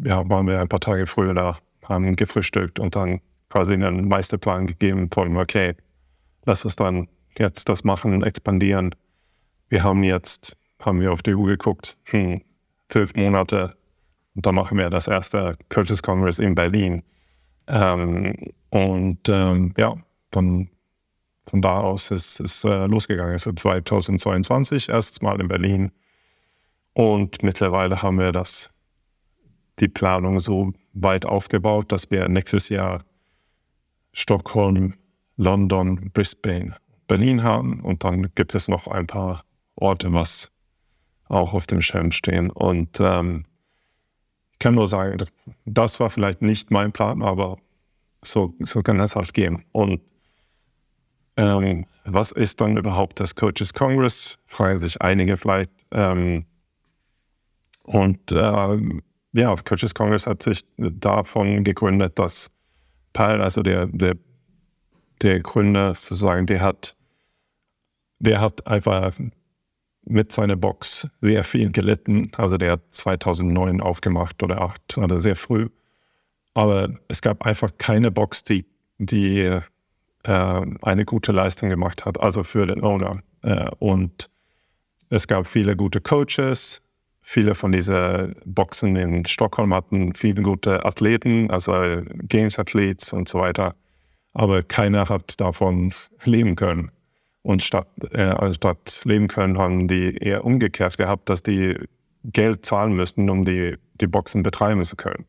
ja, 0.04 0.30
waren 0.30 0.48
wir 0.48 0.62
ein 0.62 0.70
paar 0.70 0.80
Tage 0.80 1.06
früher 1.06 1.34
da, 1.34 1.58
haben 1.84 2.16
gefrühstückt 2.16 2.80
und 2.80 2.96
dann 2.96 3.20
quasi 3.50 3.74
einen 3.74 4.08
Meisterplan 4.08 4.68
gegeben 4.68 5.10
von, 5.14 5.36
okay, 5.38 5.76
lass 6.46 6.64
uns 6.64 6.76
dann 6.76 7.08
jetzt 7.38 7.68
das 7.68 7.84
machen, 7.84 8.24
expandieren. 8.24 8.96
Wir 9.70 9.84
haben 9.84 10.04
jetzt, 10.04 10.56
haben 10.80 11.02
wir 11.02 11.12
auf 11.12 11.22
die 11.22 11.36
Uhr 11.36 11.48
geguckt, 11.48 11.98
hm, 12.06 12.42
fünf 12.90 13.16
Monate 13.16 13.76
und 14.36 14.46
dann 14.46 14.56
machen 14.56 14.78
wir 14.78 14.90
das 14.90 15.08
erste 15.08 15.56
Coaches 15.70 16.02
Congress 16.02 16.40
in 16.40 16.56
Berlin. 16.56 17.04
Ähm, 17.68 18.36
und 18.70 19.30
ähm, 19.30 19.74
ja, 19.78 19.96
dann 20.32 20.70
von 21.46 21.62
da 21.62 21.80
aus 21.80 22.12
ist 22.12 22.40
es 22.40 22.64
äh, 22.64 22.86
losgegangen. 22.86 23.34
Also 23.34 23.52
2022 23.52 24.90
erstes 24.90 25.22
Mal 25.22 25.40
in 25.42 25.48
Berlin. 25.48 25.92
Und 26.94 27.44
mittlerweile 27.44 28.02
haben 28.02 28.20
wir 28.20 28.32
das, 28.32 28.72
die 29.80 29.88
Planung 29.88 30.40
so 30.40 30.74
weit 30.94 31.26
aufgebaut, 31.26 31.92
dass 31.92 32.10
wir 32.12 32.28
nächstes 32.30 32.70
Jahr 32.70 33.04
Stockholm, 34.14 34.96
London, 35.38 36.12
Brisbane, 36.14 36.76
Berlin 37.08 37.44
haben. 37.44 37.82
Und 37.82 38.04
dann 38.04 38.30
gibt 38.36 38.56
es 38.56 38.68
noch 38.68 38.88
ein 38.88 39.08
paar 39.08 39.44
Orte, 39.76 40.14
was 40.14 40.52
auch 41.28 41.54
auf 41.54 41.68
dem 41.68 41.82
Schirm 41.82 42.12
stehen. 42.12 42.52
Und 42.52 43.00
ähm, 43.00 43.46
kann 44.64 44.76
nur 44.76 44.88
sagen, 44.88 45.18
das 45.66 46.00
war 46.00 46.10
vielleicht 46.10 46.42
nicht 46.42 46.72
mein 46.72 46.94
Plan, 46.94 47.22
aber 47.22 47.58
so, 48.22 48.56
so 48.60 48.82
kann 48.82 48.98
es 49.02 49.16
halt 49.16 49.34
gehen. 49.34 49.66
Und 49.74 50.02
ähm, 51.36 51.86
was 52.06 52.32
ist 52.32 52.62
dann 52.62 52.78
überhaupt 52.78 53.20
das 53.20 53.36
Coaches 53.36 53.74
Congress? 53.74 54.40
Fragen 54.46 54.78
sich 54.78 55.02
einige 55.02 55.36
vielleicht. 55.36 55.70
Ähm, 55.92 56.46
und 57.84 58.32
ähm, 58.32 59.02
ja, 59.34 59.54
Coaches 59.54 59.94
Congress 59.94 60.28
hat 60.28 60.42
sich 60.42 60.64
davon 60.78 61.66
gegründet, 61.66 62.18
dass 62.18 62.50
Paul, 63.12 63.42
also 63.42 63.64
der, 63.64 63.88
der, 63.88 64.16
der 65.22 65.40
Gründer 65.42 65.94
sozusagen, 65.94 66.46
der 66.46 66.62
hat, 66.62 66.96
der 68.20 68.40
hat 68.40 68.66
einfach 68.66 69.12
mit 70.06 70.32
seiner 70.32 70.56
Box 70.56 71.08
sehr 71.22 71.44
viel 71.44 71.72
gelitten. 71.72 72.30
Also 72.36 72.58
der 72.58 72.74
hat 72.74 72.82
2009 72.92 73.82
aufgemacht 73.82 74.44
oder 74.44 74.56
2008, 74.56 74.98
oder 74.98 75.20
sehr 75.20 75.36
früh. 75.36 75.70
Aber 76.54 76.90
es 77.08 77.22
gab 77.22 77.46
einfach 77.46 77.72
keine 77.78 78.12
Box, 78.12 78.44
die, 78.44 78.66
die 78.98 79.60
äh, 80.24 80.62
eine 80.82 81.06
gute 81.06 81.32
Leistung 81.32 81.70
gemacht 81.70 82.06
hat, 82.06 82.20
also 82.20 82.44
für 82.44 82.68
den 82.68 82.84
Owner. 82.84 83.22
Äh, 83.42 83.70
und 83.80 84.30
es 85.10 85.28
gab 85.28 85.48
viele 85.48 85.76
gute 85.76 86.02
Coaches, 86.02 86.82
viele 87.22 87.56
von 87.56 87.72
diesen 87.72 88.36
Boxen 88.46 88.96
in 88.96 89.26
Stockholm 89.26 89.74
hatten 89.74 90.14
viele 90.14 90.42
gute 90.42 90.86
Athleten, 90.86 91.50
also 91.50 91.74
Games-Athletes 92.24 93.14
und 93.14 93.30
so 93.30 93.40
weiter. 93.40 93.76
Aber 94.34 94.64
keiner 94.64 95.10
hat 95.10 95.40
davon 95.40 95.94
leben 96.26 96.56
können. 96.56 96.92
Und 97.44 97.62
statt, 97.62 97.88
äh, 98.14 98.54
statt 98.54 99.02
leben 99.04 99.28
können, 99.28 99.58
haben 99.58 99.88
die 99.88 100.16
eher 100.18 100.46
umgekehrt 100.46 100.98
gehabt, 100.98 101.30
dass 101.30 101.44
die 101.44 101.78
Geld 102.24 102.66
zahlen 102.66 102.94
müssten, 102.94 103.30
um 103.30 103.44
die, 103.44 103.78
die 104.00 104.08
Boxen 104.08 104.44
betreiben 104.44 104.84
zu 104.84 104.96
können. 104.96 105.26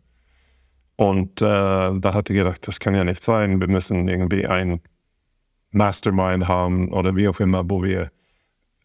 Und 0.97 1.43
äh, 1.43 1.45
da 1.45 2.15
hat 2.15 2.31
er 2.31 2.37
gedacht, 2.37 2.67
das 2.69 2.79
kann 2.79 2.95
ja 2.95 3.03
nicht 3.03 3.23
sein. 3.23 3.61
Wir 3.61 3.69
müssen 3.69 4.07
irgendwie 4.07 4.47
ein 4.47 4.81
Mastermind 5.73 6.47
haben 6.47 6.93
oder 6.93 7.17
wie 7.17 7.29
auch 7.29 7.41
immer, 7.41 7.69
wo 7.69 7.83
wir 7.83 8.11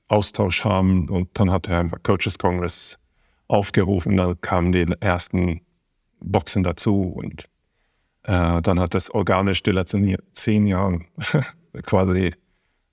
Austausch 0.07 0.65
haben. 0.65 1.07
Und 1.07 1.39
dann 1.39 1.51
hat 1.51 1.67
er 1.67 1.79
einfach 1.79 2.01
Coaches 2.01 2.39
Congress 2.39 2.97
aufgerufen. 3.47 4.17
Dann 4.17 4.41
kamen 4.41 4.71
die 4.71 4.87
ersten 4.99 5.61
Boxen 6.19 6.63
dazu. 6.63 7.01
Und 7.01 7.47
äh, 8.23 8.59
dann 8.61 8.79
hat 8.79 8.95
das 8.95 9.11
organisch 9.11 9.61
die 9.61 9.71
letzten 9.71 10.17
zehn 10.33 10.65
Jahre 10.65 11.01
quasi 11.83 12.31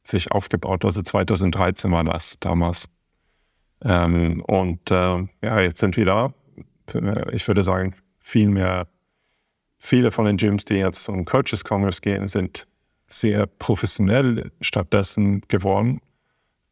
sich 0.07 0.33
aufgebaut. 0.33 0.85
Also 0.85 1.03
2013 1.03 1.91
war 1.91 2.05
das 2.05 2.37
damals. 2.41 2.89
Ähm, 3.83 4.43
und 4.43 4.91
äh, 4.91 5.27
ja, 5.43 5.61
jetzt 5.61 5.81
sind 5.81 5.97
wir 5.97 6.07
da. 6.07 6.35
Ich 7.33 7.47
würde 7.49 7.63
sagen, 7.63 7.95
viel 8.21 8.49
mehr 8.49 8.87
Viele 9.79 10.11
von 10.11 10.25
den 10.25 10.37
Gyms, 10.37 10.65
die 10.65 10.75
jetzt 10.75 11.05
zum 11.05 11.25
Coaches 11.25 11.65
Congress 11.65 12.01
gehen, 12.01 12.29
sind 12.29 12.67
sehr 13.07 13.47
professionell 13.47 14.51
stattdessen 14.61 15.43
geworden. 15.49 16.01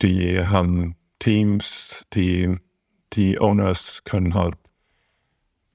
Die 0.02 0.40
haben 0.44 0.96
Teams, 1.18 2.04
die, 2.12 2.56
die 3.12 3.40
Owners 3.40 4.02
können 4.04 4.34
halt 4.34 4.56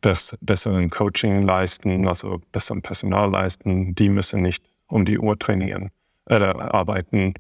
bess 0.01 0.38
besseren 0.42 0.89
Coaching 0.89 1.44
leisten, 1.44 2.08
also 2.08 2.42
besseren 2.51 2.82
Personal 2.82 3.30
leisten. 3.30 3.96
Die 3.96 4.10
müssen 4.10 4.42
nicht 4.42 4.66
um 4.88 5.06
die 5.06 5.20
Uhr 5.20 5.38
trainieren 5.38 5.92
äh, 6.25 6.36
arbeiten. 6.36 7.34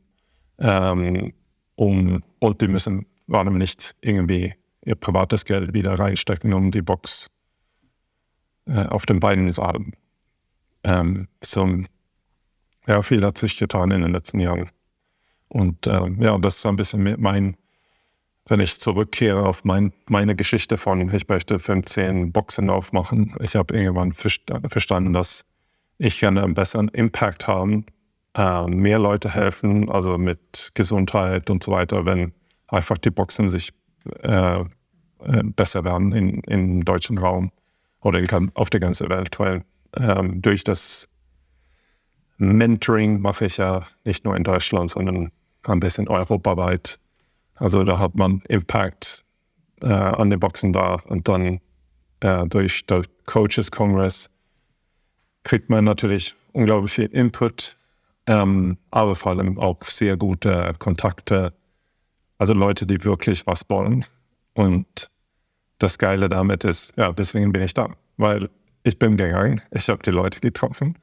Ähm, 0.59 1.33
um, 1.75 2.21
und 2.39 2.61
die 2.61 2.67
müssen 2.67 3.05
vor 3.27 3.39
allem 3.39 3.57
nicht 3.57 3.95
irgendwie 4.01 4.53
ihr 4.83 4.95
privates 4.95 5.45
Geld 5.45 5.73
wieder 5.73 5.97
reinstecken, 5.97 6.53
um 6.53 6.71
die 6.71 6.81
Box 6.81 7.29
äh, 8.65 8.85
auf 8.85 9.05
den 9.05 9.19
Beinen 9.19 9.51
zu 9.51 9.63
haben. 9.63 9.93
Ähm, 10.83 11.27
so, 11.41 11.67
ja, 12.87 13.01
viel 13.01 13.23
hat 13.23 13.37
sich 13.37 13.57
getan 13.57 13.91
in 13.91 14.01
den 14.01 14.11
letzten 14.11 14.39
Jahren. 14.39 14.69
Und 15.47 15.87
äh, 15.87 16.09
ja, 16.19 16.37
das 16.37 16.57
ist 16.57 16.65
ein 16.65 16.75
bisschen 16.75 17.15
mein, 17.19 17.57
wenn 18.47 18.59
ich 18.59 18.79
zurückkehre 18.79 19.45
auf 19.45 19.63
mein, 19.63 19.93
meine 20.07 20.35
Geschichte 20.35 20.77
von, 20.77 21.13
ich 21.13 21.27
möchte 21.27 21.59
15 21.59 22.31
Boxen 22.31 22.69
aufmachen. 22.69 23.35
Ich 23.41 23.55
habe 23.55 23.75
irgendwann 23.75 24.13
verstanden, 24.13 25.13
dass 25.13 25.45
ich 25.97 26.19
gerne 26.19 26.43
einen 26.43 26.53
besseren 26.53 26.87
Impact 26.89 27.47
haben, 27.47 27.85
äh, 28.35 28.67
mehr 28.67 28.99
Leute 28.99 29.33
helfen, 29.33 29.89
also 29.89 30.17
mit 30.17 30.71
Gesundheit 30.73 31.49
und 31.49 31.63
so 31.63 31.71
weiter, 31.71 32.05
wenn 32.05 32.33
einfach 32.67 32.97
die 32.97 33.11
Boxen 33.11 33.49
sich 33.49 33.71
äh, 34.21 34.59
äh 34.59 34.65
besser 35.43 35.83
werden 35.83 36.13
in, 36.13 36.41
im 36.41 36.85
deutschen 36.85 37.17
Raum 37.17 37.51
oder 38.01 38.21
auf 38.53 38.69
der 38.69 38.79
ganzen 38.79 39.09
Welt, 39.09 39.39
weil 39.39 39.63
ähm, 39.97 40.41
durch 40.41 40.63
das 40.63 41.07
Mentoring 42.37 43.19
mache 43.19 43.45
ich 43.45 43.57
ja 43.57 43.83
nicht 44.05 44.23
nur 44.23 44.35
in 44.35 44.43
Deutschland, 44.43 44.89
sondern 44.89 45.31
ein 45.63 45.79
bisschen 45.79 46.07
europaweit. 46.07 46.99
Also 47.55 47.83
da 47.83 47.99
hat 47.99 48.15
man 48.15 48.41
Impact 48.47 49.25
äh, 49.81 49.87
an 49.87 50.29
den 50.29 50.39
Boxen 50.39 50.71
da. 50.71 50.95
Und 51.07 51.27
dann 51.27 51.59
äh, 52.21 52.47
durch 52.47 52.85
den 52.85 53.03
Coaches 53.25 53.71
Congress 53.71 54.29
kriegt 55.43 55.69
man 55.69 55.83
natürlich 55.83 56.35
unglaublich 56.53 56.93
viel 56.93 57.07
Input, 57.07 57.77
ähm, 58.29 58.77
aber 58.91 59.15
vor 59.15 59.31
allem 59.31 59.57
auch 59.57 59.81
sehr 59.81 60.15
gute 60.15 60.73
Kontakte, 60.77 61.51
also 62.37 62.53
Leute, 62.53 62.85
die 62.85 63.03
wirklich 63.03 63.47
was 63.47 63.67
wollen 63.69 64.05
und 64.53 65.09
das 65.79 65.97
Geile 65.97 66.29
damit 66.29 66.63
ist, 66.63 66.95
ja, 66.95 67.11
deswegen 67.11 67.51
bin 67.51 67.63
ich 67.63 67.73
da. 67.73 67.89
Weil 68.17 68.49
ich 68.83 68.99
bin 68.99 69.17
gegangen, 69.17 69.61
ich 69.71 69.89
habe 69.89 70.03
die 70.03 70.11
Leute 70.11 70.41
getroffen, 70.41 70.95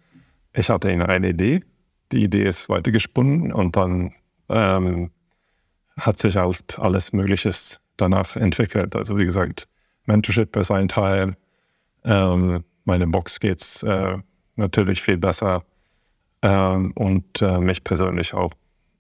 ich 0.52 0.71
hatte 0.71 0.88
ihnen 0.88 1.02
eine 1.02 1.30
Idee, 1.30 1.64
die 2.12 2.23
Idee 2.23 2.45
ist 2.45 2.68
weitergesponnen 2.68 3.52
und 3.52 3.75
dann 3.75 4.12
ähm, 4.49 5.11
hat 5.99 6.21
sich 6.21 6.37
halt 6.37 6.78
alles 6.78 7.12
Mögliche 7.12 7.50
danach 7.97 8.37
entwickelt. 8.37 8.95
Also 8.95 9.18
wie 9.18 9.25
gesagt, 9.25 9.66
Mentorship 10.04 10.54
ist 10.54 10.71
ein 10.71 10.87
Teil. 10.87 11.35
Ähm, 12.04 12.62
meine 12.85 13.09
Box 13.09 13.40
geht 13.40 13.61
es 13.61 13.83
äh, 13.83 14.16
natürlich 14.54 15.02
viel 15.02 15.16
besser 15.16 15.64
ähm, 16.42 16.92
und 16.94 17.42
äh, 17.42 17.58
mich 17.58 17.82
persönlich 17.84 18.34
auch 18.34 18.52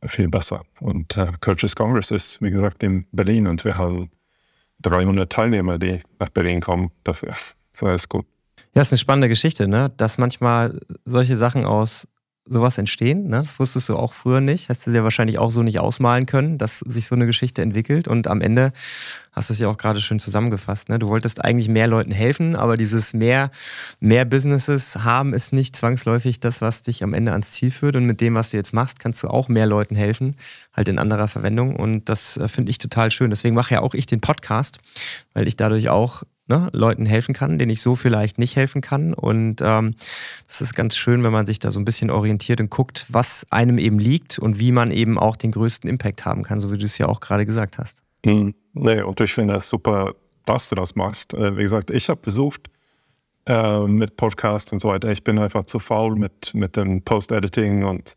viel 0.04 0.28
besser. 0.28 0.62
Und 0.80 1.16
äh, 1.16 1.32
Coaches 1.40 1.74
Congress 1.74 2.10
ist, 2.10 2.40
wie 2.42 2.50
gesagt, 2.50 2.82
in 2.82 3.06
Berlin 3.12 3.46
und 3.46 3.64
wir 3.64 3.76
haben 3.76 4.10
300 4.82 5.30
Teilnehmer, 5.30 5.78
die 5.78 6.00
nach 6.18 6.28
Berlin 6.30 6.60
kommen 6.60 6.90
dafür. 7.04 7.34
So 7.72 7.88
ist 7.88 8.08
gut. 8.08 8.24
Ja, 8.56 8.80
das 8.80 8.86
ist 8.86 8.92
eine 8.94 8.98
spannende 9.00 9.28
Geschichte, 9.28 9.68
ne? 9.68 9.92
dass 9.98 10.16
manchmal 10.16 10.80
solche 11.04 11.36
Sachen 11.36 11.66
aus 11.66 12.08
sowas 12.48 12.78
entstehen. 12.78 13.28
Ne? 13.28 13.42
Das 13.42 13.58
wusstest 13.58 13.88
du 13.88 13.96
auch 13.96 14.12
früher 14.12 14.40
nicht. 14.40 14.68
Hast 14.68 14.86
du 14.86 14.92
dir 14.92 15.04
wahrscheinlich 15.04 15.38
auch 15.38 15.50
so 15.50 15.62
nicht 15.62 15.80
ausmalen 15.80 16.26
können, 16.26 16.58
dass 16.58 16.78
sich 16.80 17.06
so 17.06 17.14
eine 17.14 17.26
Geschichte 17.26 17.62
entwickelt. 17.62 18.08
Und 18.08 18.28
am 18.28 18.40
Ende 18.40 18.72
hast 19.32 19.50
du 19.50 19.52
es 19.52 19.60
ja 19.60 19.68
auch 19.68 19.76
gerade 19.76 20.00
schön 20.00 20.18
zusammengefasst. 20.18 20.88
Ne? 20.88 20.98
Du 20.98 21.08
wolltest 21.08 21.44
eigentlich 21.44 21.68
mehr 21.68 21.86
Leuten 21.86 22.12
helfen, 22.12 22.56
aber 22.56 22.76
dieses 22.76 23.14
mehr, 23.14 23.50
mehr 24.00 24.24
Businesses 24.24 24.96
haben 25.04 25.34
ist 25.34 25.52
nicht 25.52 25.76
zwangsläufig 25.76 26.40
das, 26.40 26.60
was 26.60 26.82
dich 26.82 27.02
am 27.02 27.14
Ende 27.14 27.32
ans 27.32 27.50
Ziel 27.50 27.70
führt. 27.70 27.96
Und 27.96 28.06
mit 28.06 28.20
dem, 28.20 28.34
was 28.34 28.50
du 28.50 28.56
jetzt 28.56 28.72
machst, 28.72 29.00
kannst 29.00 29.22
du 29.22 29.28
auch 29.28 29.48
mehr 29.48 29.66
Leuten 29.66 29.96
helfen, 29.96 30.36
halt 30.74 30.88
in 30.88 30.98
anderer 30.98 31.28
Verwendung. 31.28 31.76
Und 31.76 32.08
das 32.08 32.36
äh, 32.36 32.48
finde 32.48 32.70
ich 32.70 32.78
total 32.78 33.10
schön. 33.10 33.30
Deswegen 33.30 33.54
mache 33.54 33.74
ja 33.74 33.80
auch 33.80 33.94
ich 33.94 34.06
den 34.06 34.20
Podcast, 34.20 34.78
weil 35.34 35.48
ich 35.48 35.56
dadurch 35.56 35.88
auch 35.88 36.22
ne, 36.48 36.68
Leuten 36.72 37.06
helfen 37.06 37.34
kann, 37.34 37.58
denen 37.58 37.70
ich 37.70 37.80
so 37.80 37.96
vielleicht 37.96 38.38
nicht 38.38 38.56
helfen 38.56 38.80
kann. 38.80 39.14
Und 39.14 39.60
ähm, 39.62 39.94
das 40.46 40.60
ist 40.60 40.74
ganz 40.74 40.96
schön, 40.96 41.24
wenn 41.24 41.32
man 41.32 41.46
sich 41.46 41.58
da 41.58 41.70
so 41.70 41.80
ein 41.80 41.84
bisschen 41.84 42.10
orientiert 42.10 42.60
und 42.60 42.70
guckt, 42.70 43.06
was 43.08 43.46
einem 43.50 43.78
eben 43.78 43.98
liegt 43.98 44.38
und 44.38 44.58
wie 44.58 44.72
man 44.72 44.90
eben 44.90 45.18
auch 45.18 45.36
den 45.36 45.52
größten 45.52 45.88
Impact 45.88 46.24
haben 46.24 46.42
kann, 46.42 46.60
so 46.60 46.70
wie 46.70 46.78
du 46.78 46.86
es 46.86 46.98
ja 46.98 47.06
auch 47.06 47.20
gerade 47.20 47.46
gesagt 47.46 47.78
hast. 47.78 48.02
Hm, 48.24 48.54
nee, 48.74 49.02
und 49.02 49.20
ich 49.20 49.32
finde 49.32 49.54
es 49.54 49.68
super, 49.68 50.14
dass 50.44 50.68
du 50.68 50.74
das 50.74 50.94
machst. 50.94 51.34
Äh, 51.34 51.56
wie 51.56 51.62
gesagt, 51.62 51.90
ich 51.90 52.08
habe 52.08 52.20
besucht 52.22 52.68
äh, 53.46 53.80
mit 53.80 54.16
Podcast 54.16 54.72
und 54.72 54.80
so 54.80 54.88
weiter. 54.88 55.10
Ich 55.10 55.24
bin 55.24 55.38
einfach 55.38 55.64
zu 55.64 55.78
faul 55.78 56.16
mit, 56.16 56.54
mit 56.54 56.76
dem 56.76 57.02
Post-Editing 57.02 57.84
und, 57.84 58.16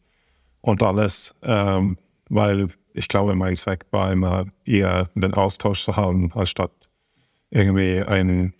und 0.61 0.83
alles, 0.83 1.35
ähm, 1.43 1.97
weil 2.29 2.67
ich 2.93 3.07
glaube, 3.07 3.35
mein 3.35 3.55
Zweck 3.55 3.85
war 3.91 4.11
immer 4.11 4.45
eher 4.65 5.09
den 5.15 5.33
Austausch 5.33 5.83
zu 5.83 5.95
haben, 5.95 6.31
anstatt 6.33 6.71
irgendwie 7.51 8.01
ein 8.01 8.53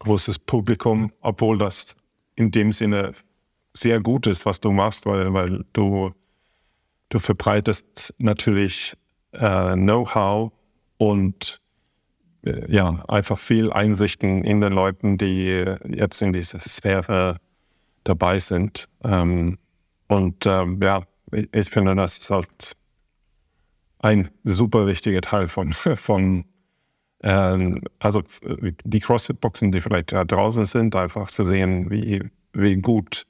großes 0.00 0.38
Publikum, 0.40 1.12
obwohl 1.20 1.58
das 1.58 1.96
in 2.36 2.50
dem 2.50 2.72
Sinne 2.72 3.12
sehr 3.72 4.00
gut 4.00 4.26
ist, 4.26 4.46
was 4.46 4.60
du 4.60 4.70
machst, 4.70 5.06
weil, 5.06 5.32
weil 5.32 5.64
du, 5.72 6.12
du 7.08 7.18
verbreitest 7.18 8.14
natürlich 8.18 8.94
äh, 9.32 9.74
Know-how 9.74 10.52
und 10.98 11.60
äh, 12.44 12.70
ja, 12.72 13.04
einfach 13.08 13.38
viel 13.38 13.72
Einsichten 13.72 14.44
in 14.44 14.60
den 14.60 14.72
Leuten, 14.72 15.18
die 15.18 15.64
jetzt 15.88 16.22
in 16.22 16.32
dieser 16.32 16.58
Sphäre 16.58 17.38
dabei 18.04 18.38
sind. 18.38 18.88
Ähm, 19.02 19.58
und 20.06 20.46
ähm, 20.46 20.80
ja, 20.82 21.02
ich, 21.32 21.48
ich 21.52 21.70
finde, 21.70 21.96
das 21.96 22.18
ist 22.18 22.30
halt 22.30 22.76
ein 23.98 24.30
super 24.44 24.86
wichtiger 24.86 25.22
Teil 25.22 25.48
von, 25.48 25.72
von 25.72 26.44
also 27.26 28.22
die 28.84 29.00
CrossFit-Boxen, 29.00 29.72
die 29.72 29.80
vielleicht 29.80 30.12
da 30.12 30.24
draußen 30.24 30.66
sind, 30.66 30.94
einfach 30.94 31.28
zu 31.28 31.44
sehen, 31.44 31.90
wie, 31.90 32.22
wie 32.52 32.76
gut 32.76 33.26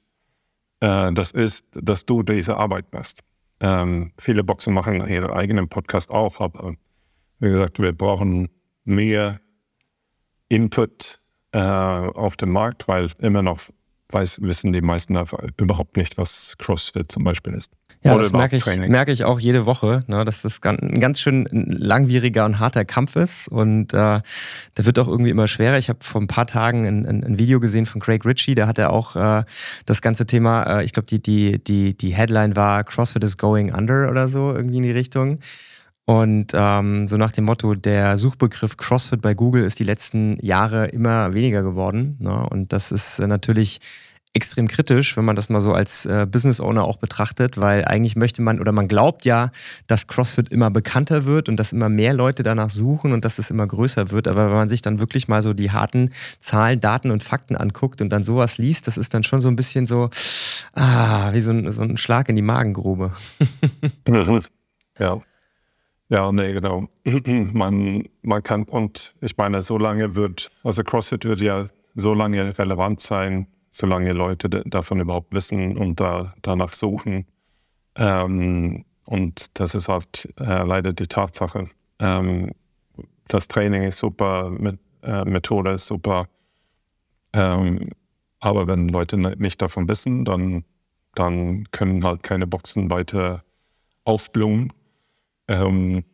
äh, 0.81 1.13
das 1.13 1.31
ist, 1.31 1.65
dass 1.73 2.05
du 2.05 2.21
diese 2.23 2.57
Arbeit 2.57 2.93
machst. 2.93 3.23
Ähm, 3.61 4.11
viele 4.17 4.43
Boxen 4.43 4.73
machen 4.73 5.07
ihre 5.07 5.33
eigenen 5.33 5.69
Podcast 5.69 6.11
auch, 6.11 6.41
aber 6.41 6.75
wie 7.39 7.49
gesagt, 7.49 7.79
wir 7.79 7.93
brauchen 7.93 8.49
mehr 8.83 9.39
Input 10.49 11.19
äh, 11.53 11.59
auf 11.59 12.35
dem 12.35 12.51
Markt, 12.51 12.87
weil 12.87 13.09
immer 13.19 13.41
noch 13.41 13.61
weiß, 14.11 14.41
wissen 14.41 14.73
die 14.73 14.81
meisten 14.81 15.17
überhaupt 15.57 15.97
nicht, 15.97 16.17
was 16.17 16.57
CrossFit 16.57 17.11
zum 17.11 17.23
Beispiel 17.23 17.53
ist. 17.53 17.71
Ja, 18.05 18.15
das 18.15 18.33
merke 18.33 18.55
ich, 18.55 18.65
merke 18.65 19.11
ich 19.11 19.23
auch 19.23 19.39
jede 19.39 19.65
Woche, 19.65 20.03
ne, 20.05 20.23
dass 20.23 20.43
das 20.43 20.61
ein 20.63 20.99
ganz 20.99 21.19
schön 21.19 21.47
langwieriger 21.51 22.45
und 22.45 22.59
harter 22.59 22.85
Kampf 22.85 23.15
ist. 23.15 23.47
Und 23.47 23.93
äh, 23.93 24.21
der 24.77 24.85
wird 24.85 24.99
auch 24.99 25.07
irgendwie 25.07 25.31
immer 25.31 25.47
schwerer. 25.47 25.77
Ich 25.77 25.89
habe 25.89 25.99
vor 26.01 26.21
ein 26.21 26.27
paar 26.27 26.45
Tagen 26.45 26.85
ein, 26.85 27.05
ein, 27.05 27.23
ein, 27.23 27.39
Video 27.39 27.59
gesehen 27.59 27.87
von 27.87 27.99
Craig 27.99 28.23
Ritchie, 28.23 28.53
da 28.53 28.67
hat 28.67 28.77
er 28.77 28.91
auch 28.91 29.15
äh, 29.15 29.43
das 29.87 30.01
ganze 30.01 30.27
Thema, 30.27 30.79
äh, 30.79 30.83
ich 30.83 30.93
glaube, 30.93 31.07
die, 31.07 31.21
die, 31.21 31.63
die, 31.63 31.97
die 31.97 32.13
Headline 32.13 32.55
war 32.55 32.83
CrossFit 32.83 33.23
is 33.23 33.37
going 33.37 33.73
under 33.73 34.09
oder 34.09 34.27
so, 34.27 34.53
irgendwie 34.53 34.77
in 34.77 34.83
die 34.83 34.91
Richtung. 34.91 35.39
Und 36.05 36.51
ähm, 36.53 37.07
so 37.07 37.17
nach 37.17 37.31
dem 37.31 37.45
Motto, 37.45 37.73
der 37.73 38.17
Suchbegriff 38.17 38.77
CrossFit 38.77 39.21
bei 39.21 39.33
Google 39.33 39.63
ist 39.63 39.79
die 39.79 39.83
letzten 39.83 40.37
Jahre 40.45 40.85
immer 40.87 41.33
weniger 41.33 41.63
geworden. 41.63 42.17
Ne? 42.19 42.47
Und 42.47 42.71
das 42.71 42.91
ist 42.91 43.17
äh, 43.17 43.25
natürlich 43.25 43.79
extrem 44.35 44.67
kritisch, 44.67 45.15
wenn 45.15 45.23
man 45.25 45.35
das 45.35 45.49
mal 45.49 45.61
so 45.61 45.73
als 45.73 46.05
äh, 46.05 46.27
Business 46.29 46.59
Owner 46.59 46.83
auch 46.83 46.97
betrachtet, 46.97 47.57
weil 47.57 47.85
eigentlich 47.85 48.15
möchte 48.15 48.41
man 48.41 48.59
oder 48.59 48.73
man 48.73 48.87
glaubt 48.87 49.23
ja, 49.23 49.51
dass 49.87 50.07
CrossFit 50.07 50.49
immer 50.49 50.69
bekannter 50.69 51.25
wird 51.25 51.47
und 51.47 51.57
dass 51.57 51.71
immer 51.71 51.87
mehr 51.87 52.13
Leute 52.13 52.43
danach 52.43 52.69
suchen 52.69 53.13
und 53.13 53.23
dass 53.23 53.39
es 53.39 53.49
immer 53.49 53.65
größer 53.65 54.11
wird. 54.11 54.27
Aber 54.27 54.47
wenn 54.47 54.55
man 54.55 54.69
sich 54.69 54.81
dann 54.81 54.99
wirklich 54.99 55.29
mal 55.29 55.41
so 55.41 55.53
die 55.53 55.71
harten 55.71 56.11
Zahlen, 56.39 56.81
Daten 56.81 57.11
und 57.11 57.23
Fakten 57.23 57.55
anguckt 57.55 58.01
und 58.01 58.09
dann 58.09 58.23
sowas 58.23 58.57
liest, 58.57 58.87
das 58.87 58.97
ist 58.97 59.13
dann 59.13 59.23
schon 59.23 59.39
so 59.39 59.47
ein 59.47 59.55
bisschen 59.55 59.87
so, 59.87 60.09
ah, 60.73 61.31
wie 61.33 61.41
so 61.41 61.51
ein, 61.51 61.71
so 61.71 61.81
ein 61.81 61.97
Schlag 61.97 62.27
in 62.27 62.35
die 62.35 62.41
Magengrube. 62.41 63.13
ja. 64.99 65.21
Ja, 66.09 66.31
nee, 66.31 66.53
genau. 66.53 66.87
man, 67.53 68.03
man 68.21 68.43
kann, 68.43 68.63
und 68.63 69.15
ich 69.21 69.37
meine, 69.37 69.61
so 69.61 69.77
lange 69.77 70.15
wird, 70.15 70.51
also 70.63 70.83
CrossFit 70.83 71.25
wird 71.25 71.41
ja 71.41 71.65
so 71.95 72.13
lange 72.13 72.57
relevant 72.59 72.99
sein, 72.99 73.47
solange 73.75 74.13
Leute 74.13 74.49
davon 74.49 75.01
überhaupt 75.01 75.33
wissen 75.33 75.77
und 75.77 75.99
da, 75.99 76.33
danach 76.41 76.73
suchen. 76.73 77.25
Ähm, 77.97 78.85
und 79.03 79.59
das 79.59 79.75
ist 79.75 79.89
halt 79.89 80.33
äh, 80.39 80.63
leider 80.63 80.93
die 80.93 81.07
Tatsache. 81.07 81.67
Ähm, 81.99 82.51
das 83.27 83.49
Training 83.49 83.83
ist 83.83 83.97
super, 83.97 84.49
mit, 84.49 84.79
äh, 85.03 85.25
Methode 85.25 85.71
ist 85.71 85.87
super. 85.87 86.27
Ähm, 87.33 87.89
aber 88.39 88.65
wenn 88.67 88.87
Leute 88.87 89.17
nicht 89.17 89.61
davon 89.61 89.89
wissen, 89.89 90.23
dann, 90.23 90.63
dann 91.13 91.69
können 91.71 92.05
halt 92.05 92.23
keine 92.23 92.47
Boxen 92.47 92.89
weiter 92.89 93.43
aufblühen. 94.05 94.71
Ähm, 95.49 96.05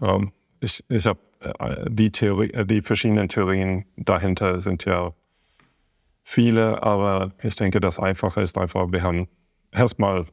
ähm, 0.00 0.32
ich 0.60 0.82
ich 0.88 1.06
habe 1.06 1.20
äh, 1.40 1.84
die, 1.90 2.10
Theorie, 2.10 2.50
äh, 2.52 2.64
die 2.64 2.80
verschiedenen 2.80 3.28
Theorien 3.28 3.84
dahinter 3.96 4.58
sind 4.60 4.86
ja 4.86 5.12
viele, 6.24 6.82
aber 6.82 7.32
ich 7.42 7.54
denke, 7.54 7.80
das 7.80 7.98
Einfache 7.98 8.40
ist 8.40 8.58
einfach, 8.58 8.90
wir 8.90 9.02
haben 9.02 9.28
erstmal 9.70 10.26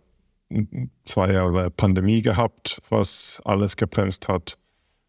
zwei 1.05 1.31
Jahre 1.31 1.69
Pandemie 1.69 2.21
gehabt, 2.21 2.81
was 2.89 3.41
alles 3.45 3.75
gebremst 3.75 4.27
hat. 4.27 4.57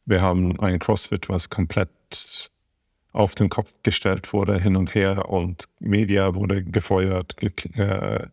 Wir 0.04 0.20
haben 0.20 0.58
ein 0.60 0.78
CrossFit, 0.78 1.28
was 1.28 1.48
komplett 1.48 2.50
auf 3.12 3.34
den 3.34 3.48
Kopf 3.48 3.74
gestellt 3.82 4.32
wurde, 4.32 4.58
hin 4.58 4.76
und 4.76 4.94
her 4.94 5.28
und 5.28 5.64
Media 5.80 6.34
wurde 6.34 6.64
gefeuert 6.64 7.36
äh, 7.76 8.26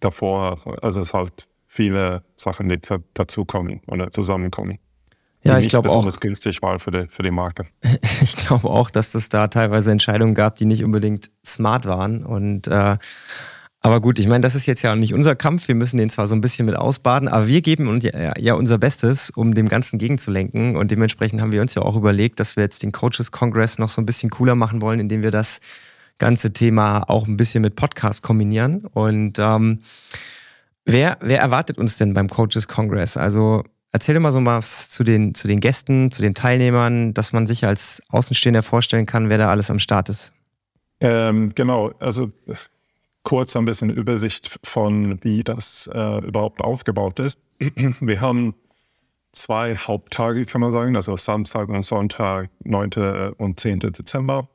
davor. 0.00 0.82
Also 0.82 1.00
es 1.00 1.14
halt 1.14 1.48
viele 1.66 2.22
Sachen, 2.36 2.68
die 2.68 2.78
dazukommen 3.14 3.80
oder 3.86 4.10
zusammenkommen 4.10 4.78
ja, 5.44 5.58
ich 5.58 5.68
glaube 5.68 5.90
auch. 5.90 6.20
günstig 6.20 6.62
war 6.62 6.78
für 6.78 6.90
die, 6.90 7.06
für 7.08 7.22
die 7.22 7.30
Marke. 7.30 7.66
ich 8.22 8.36
glaube 8.36 8.68
auch, 8.68 8.90
dass 8.90 9.14
es 9.14 9.28
da 9.28 9.48
teilweise 9.48 9.90
Entscheidungen 9.92 10.34
gab, 10.34 10.56
die 10.56 10.64
nicht 10.64 10.84
unbedingt 10.84 11.30
smart 11.44 11.86
waren. 11.86 12.24
Und 12.24 12.66
äh, 12.68 12.96
aber 13.84 14.00
gut, 14.00 14.18
ich 14.18 14.26
meine, 14.26 14.40
das 14.40 14.54
ist 14.54 14.64
jetzt 14.64 14.80
ja 14.80 14.96
nicht 14.96 15.12
unser 15.12 15.36
Kampf. 15.36 15.68
Wir 15.68 15.74
müssen 15.74 15.98
den 15.98 16.08
zwar 16.08 16.26
so 16.26 16.34
ein 16.34 16.40
bisschen 16.40 16.64
mit 16.64 16.74
ausbaden, 16.74 17.28
aber 17.28 17.48
wir 17.48 17.60
geben 17.60 17.86
uns 17.86 18.02
ja, 18.02 18.32
ja, 18.38 18.54
unser 18.54 18.78
Bestes, 18.78 19.28
um 19.28 19.54
dem 19.54 19.68
Ganzen 19.68 19.98
gegenzulenken. 19.98 20.76
Und 20.76 20.90
dementsprechend 20.90 21.42
haben 21.42 21.52
wir 21.52 21.60
uns 21.60 21.74
ja 21.74 21.82
auch 21.82 21.94
überlegt, 21.94 22.40
dass 22.40 22.56
wir 22.56 22.62
jetzt 22.62 22.82
den 22.82 22.92
Coaches 22.92 23.30
Congress 23.30 23.78
noch 23.78 23.90
so 23.90 24.00
ein 24.00 24.06
bisschen 24.06 24.30
cooler 24.30 24.54
machen 24.54 24.80
wollen, 24.80 25.00
indem 25.00 25.22
wir 25.22 25.30
das 25.30 25.60
ganze 26.16 26.54
Thema 26.54 27.02
auch 27.10 27.26
ein 27.26 27.36
bisschen 27.36 27.60
mit 27.60 27.76
Podcast 27.76 28.22
kombinieren. 28.22 28.86
Und 28.94 29.38
ähm, 29.38 29.80
wer, 30.86 31.18
wer 31.20 31.40
erwartet 31.40 31.76
uns 31.76 31.98
denn 31.98 32.14
beim 32.14 32.30
Coaches 32.30 32.68
Congress? 32.68 33.18
Also 33.18 33.64
Erzähl 33.94 34.18
mal 34.18 34.32
so 34.32 34.44
was 34.44 34.90
zu 34.90 35.04
den, 35.04 35.36
zu 35.36 35.46
den 35.46 35.60
Gästen, 35.60 36.10
zu 36.10 36.20
den 36.20 36.34
Teilnehmern, 36.34 37.14
dass 37.14 37.32
man 37.32 37.46
sich 37.46 37.64
als 37.64 38.02
Außenstehender 38.08 38.64
vorstellen 38.64 39.06
kann, 39.06 39.28
wer 39.28 39.38
da 39.38 39.50
alles 39.50 39.70
am 39.70 39.78
Start 39.78 40.08
ist. 40.08 40.32
Ähm, 40.98 41.52
genau, 41.54 41.92
also 42.00 42.32
kurz 43.22 43.54
ein 43.54 43.64
bisschen 43.66 43.90
Übersicht 43.90 44.58
von, 44.64 45.22
wie 45.22 45.44
das 45.44 45.88
äh, 45.94 46.26
überhaupt 46.26 46.60
aufgebaut 46.60 47.20
ist. 47.20 47.38
Wir 48.00 48.20
haben 48.20 48.56
zwei 49.30 49.76
Haupttage, 49.76 50.44
kann 50.44 50.60
man 50.60 50.72
sagen, 50.72 50.96
also 50.96 51.16
Samstag 51.16 51.68
und 51.68 51.84
Sonntag, 51.84 52.50
9. 52.64 53.34
und 53.38 53.60
10. 53.60 53.78
Dezember. 53.78 54.48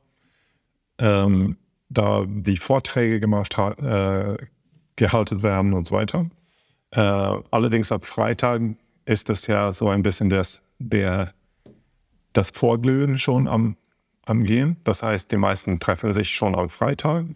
Ähm, 0.98 1.56
da 1.88 2.26
die 2.28 2.58
Vorträge 2.58 3.20
gemacht, 3.20 3.56
äh, 3.58 4.36
gehalten 4.96 5.42
werden 5.42 5.72
und 5.72 5.86
so 5.86 5.94
weiter. 5.94 6.26
Äh, 6.90 7.00
allerdings 7.00 7.90
ab 7.90 8.04
Freitag 8.04 8.60
ist 9.04 9.28
das 9.28 9.46
ja 9.46 9.72
so 9.72 9.88
ein 9.88 10.02
bisschen 10.02 10.30
das, 10.30 10.62
der, 10.78 11.32
das 12.32 12.50
Vorglühen 12.50 13.18
schon 13.18 13.48
am, 13.48 13.76
am 14.24 14.44
Gehen. 14.44 14.76
Das 14.84 15.02
heißt, 15.02 15.30
die 15.32 15.36
meisten 15.36 15.80
treffen 15.80 16.12
sich 16.12 16.34
schon 16.34 16.54
am 16.54 16.68
Freitag. 16.68 17.26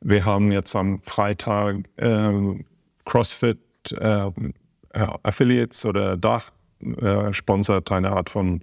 Wir 0.00 0.24
haben 0.24 0.50
jetzt 0.50 0.74
am 0.74 0.98
Freitag 1.00 1.76
äh, 1.96 2.64
CrossFit 3.04 3.58
äh, 3.92 4.30
Affiliates 5.22 5.86
oder 5.86 6.16
Dach 6.16 6.50
äh, 6.80 7.32
sponsert 7.32 7.90
eine 7.92 8.10
Art 8.10 8.30
von 8.30 8.62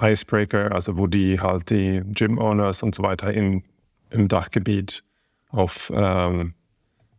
Icebreaker, 0.00 0.72
also 0.72 0.98
wo 0.98 1.06
die 1.06 1.40
halt 1.40 1.70
die 1.70 2.02
Gym-Owners 2.04 2.82
und 2.82 2.94
so 2.94 3.02
weiter 3.02 3.32
im, 3.32 3.64
im 4.10 4.28
Dachgebiet 4.28 5.02
auf 5.50 5.90
ähm, 5.94 6.54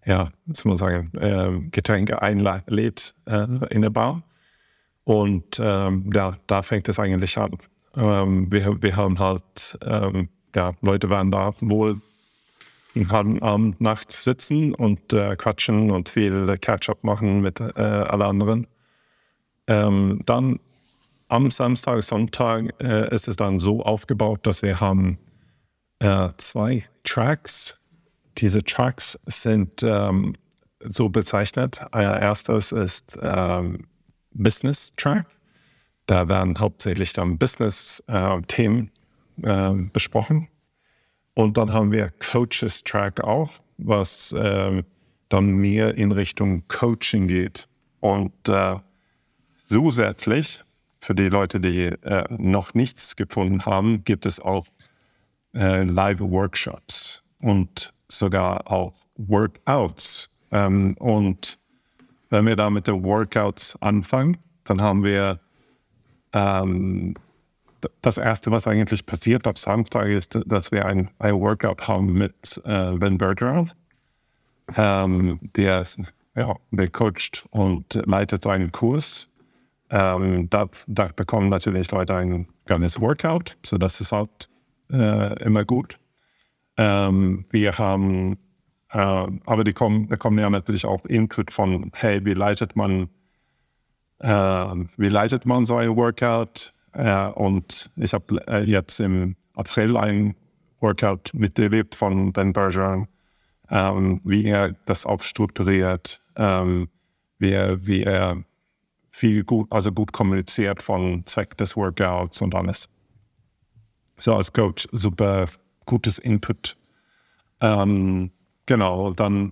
ja, 0.05 0.29
muss 0.45 0.65
man 0.65 0.77
sagen, 0.77 1.11
äh, 1.17 1.69
Getränke 1.69 2.21
einlädt 2.21 3.15
äh, 3.25 3.45
in 3.69 3.81
der 3.81 3.89
Bar. 3.89 4.23
Und 5.09 5.59
ähm, 5.59 6.11
ja, 6.13 6.37
da 6.45 6.61
fängt 6.61 6.87
es 6.87 6.99
eigentlich 6.99 7.35
an. 7.39 7.57
Ähm, 7.95 8.51
wir, 8.51 8.79
wir 8.83 8.95
haben 8.95 9.17
halt, 9.17 9.75
ähm, 9.83 10.29
ja, 10.55 10.73
Leute 10.81 11.09
waren 11.09 11.31
da 11.31 11.51
wohl 11.61 11.99
haben 13.09 13.41
Abend, 13.41 13.81
Nacht 13.81 14.11
sitzen 14.11 14.75
und 14.75 15.11
äh, 15.11 15.35
quatschen 15.35 15.89
und 15.89 16.09
viel 16.09 16.55
Catch-up 16.61 17.03
machen 17.03 17.41
mit 17.41 17.59
äh, 17.59 17.81
allen 17.81 18.21
anderen. 18.21 18.67
Ähm, 19.65 20.21
dann 20.27 20.59
am 21.27 21.49
Samstag, 21.49 22.03
Sonntag 22.03 22.75
äh, 22.79 23.11
ist 23.11 23.27
es 23.27 23.35
dann 23.35 23.57
so 23.57 23.81
aufgebaut, 23.81 24.41
dass 24.43 24.61
wir 24.61 24.79
haben 24.79 25.17
äh, 25.97 26.29
zwei 26.37 26.83
Tracks. 27.03 27.97
Diese 28.37 28.63
Tracks 28.63 29.17
sind 29.25 29.81
ähm, 29.81 30.35
so 30.85 31.09
bezeichnet. 31.09 31.81
Äh, 31.95 32.03
erstes 32.03 32.71
ist 32.71 33.17
ähm, 33.23 33.88
Business 34.39 34.91
Track. 34.91 35.27
Da 36.05 36.27
werden 36.27 36.57
hauptsächlich 36.57 37.13
dann 37.13 37.37
Business-Themen 37.37 38.91
äh, 39.43 39.69
äh, 39.69 39.73
besprochen. 39.93 40.47
Und 41.35 41.57
dann 41.57 41.71
haben 41.71 41.91
wir 41.91 42.09
Coaches 42.19 42.83
Track 42.83 43.23
auch, 43.23 43.51
was 43.77 44.31
äh, 44.31 44.83
dann 45.29 45.49
mehr 45.51 45.95
in 45.95 46.11
Richtung 46.11 46.67
Coaching 46.67 47.27
geht. 47.27 47.67
Und 47.99 48.49
äh, 48.49 48.77
zusätzlich, 49.57 50.63
für 50.99 51.13
die 51.13 51.29
Leute, 51.29 51.59
die 51.59 51.85
äh, 51.85 52.23
noch 52.29 52.73
nichts 52.73 53.15
gefunden 53.15 53.65
haben, 53.65 54.03
gibt 54.03 54.25
es 54.25 54.39
auch 54.39 54.65
Live-Workshops 55.51 57.23
und 57.39 57.91
sogar 58.07 58.69
auch 58.71 58.93
Workouts. 59.15 60.29
Ähm, 60.51 60.95
und 60.99 61.57
wenn 62.29 62.45
wir 62.45 62.55
da 62.55 62.69
mit 62.69 62.87
den 62.87 63.03
Workouts 63.03 63.77
anfangen, 63.81 64.37
dann 64.65 64.81
haben 64.81 65.03
wir 65.03 65.39
ähm, 66.33 67.15
das 68.01 68.17
Erste, 68.17 68.51
was 68.51 68.67
eigentlich 68.67 69.05
passiert 69.05 69.47
ab 69.47 69.57
Samstag, 69.57 70.07
ist, 70.07 70.39
dass 70.45 70.71
wir 70.71 70.85
ein, 70.85 71.09
ein 71.19 71.35
Workout 71.35 71.87
haben 71.87 72.13
mit 72.13 72.61
äh, 72.65 72.91
Ben 72.91 73.17
Bergeron. 73.17 73.71
Ähm, 74.75 75.39
der, 75.55 75.83
ja, 76.35 76.55
der 76.71 76.89
coacht 76.89 77.47
und 77.51 78.01
leitet 78.05 78.45
einen 78.45 78.71
Kurs. 78.71 79.27
Ähm, 79.89 80.49
da, 80.49 80.67
da, 80.87 81.09
bekommen 81.15 81.49
natürlich 81.49 81.89
Leute 81.91 82.15
ein 82.15 82.47
kleines 82.65 83.01
Workout, 83.01 83.57
so 83.65 83.79
das 83.79 83.99
ist 84.01 84.11
halt 84.11 84.47
äh, 84.91 85.43
immer 85.43 85.65
gut. 85.65 85.97
Ähm, 86.77 87.45
wir 87.49 87.77
haben, 87.79 88.37
aber 88.97 89.63
die 89.63 89.73
kommen, 89.73 90.09
da 90.09 90.15
ja 90.39 90.49
natürlich 90.49 90.85
auch 90.85 91.05
Input 91.05 91.53
von, 91.53 91.91
hey, 91.93 92.23
wie 92.25 92.33
leitet 92.33 92.75
man, 92.75 93.09
äh, 94.19 94.27
wie 94.97 95.09
leitet 95.09 95.45
man 95.45 95.65
so 95.65 95.75
ein 95.75 95.95
Workout? 95.95 96.73
Äh, 96.93 97.27
und 97.27 97.89
ich 97.95 98.13
habe 98.13 98.47
äh, 98.47 98.63
jetzt 98.63 98.99
im 98.99 99.35
April 99.55 99.95
ein 99.95 100.35
Workout 100.79 101.31
miterlebt 101.33 101.95
von 101.95 102.33
Ben 102.33 102.53
Bergeron 102.53 103.07
wie 104.23 104.45
er 104.45 104.73
das 104.85 105.05
aufstrukturiert, 105.05 106.21
ähm, 106.35 106.89
wie, 107.37 107.51
er, 107.51 107.85
wie 107.85 108.03
er 108.03 108.43
viel 109.11 109.43
gut, 109.43 109.71
also 109.71 109.91
gut 109.91 110.11
kommuniziert 110.11 110.81
von 110.81 111.25
Zweck 111.25 111.57
des 111.57 111.75
Workouts 111.75 112.41
und 112.41 112.55
alles. 112.55 112.89
So 114.17 114.35
als 114.35 114.51
Coach 114.51 114.87
super 114.91 115.45
gutes 115.85 116.17
Input. 116.17 116.77
Ähm, 117.61 118.31
genau, 118.69 119.11
dann 119.11 119.51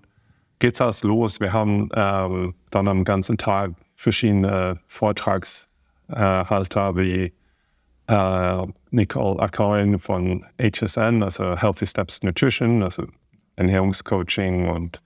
geht's 0.60 0.80
erst 0.80 1.04
los. 1.04 1.40
Wir 1.40 1.52
haben 1.52 1.90
ähm, 1.96 2.54
dann 2.70 2.88
am 2.88 3.04
ganzen 3.04 3.38
Tag 3.38 3.72
verschiedene 3.96 4.80
Vortragshalter 4.88 6.96
wie 6.96 7.34
äh, 8.08 8.68
Nicole 8.92 9.40
Acoin 9.40 9.98
von 9.98 10.46
HSN, 10.62 11.24
also 11.24 11.58
Healthy 11.58 11.88
Steps 11.88 12.22
Nutrition, 12.22 12.84
also 12.84 13.08
Ernährungscoaching 13.56 14.70
und 14.70 15.02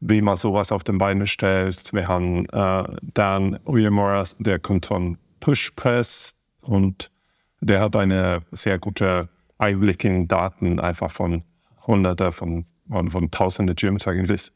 wie 0.00 0.22
man 0.22 0.36
sowas 0.36 0.72
auf 0.72 0.82
den 0.82 0.96
Beine 0.96 1.26
stellt. 1.26 1.92
Wir 1.92 2.08
haben 2.08 2.46
äh, 2.46 2.84
Dan 3.12 3.58
Uyemura, 3.66 4.24
der 4.38 4.58
kommt 4.58 4.86
von 4.86 5.18
Push 5.40 5.72
Press 5.76 6.34
und 6.62 7.10
der 7.60 7.82
hat 7.82 7.94
eine 7.94 8.40
sehr 8.52 8.78
gute 8.78 9.28
Einblick 9.58 10.02
in 10.04 10.28
Daten 10.28 10.80
einfach 10.80 11.10
von 11.10 11.44
Hunderte 11.86 12.32
von, 12.32 12.64
von, 12.90 13.10
von 13.10 13.30
Tausende 13.30 13.74
Gyms 13.74 14.06
eigentlich. 14.06 14.50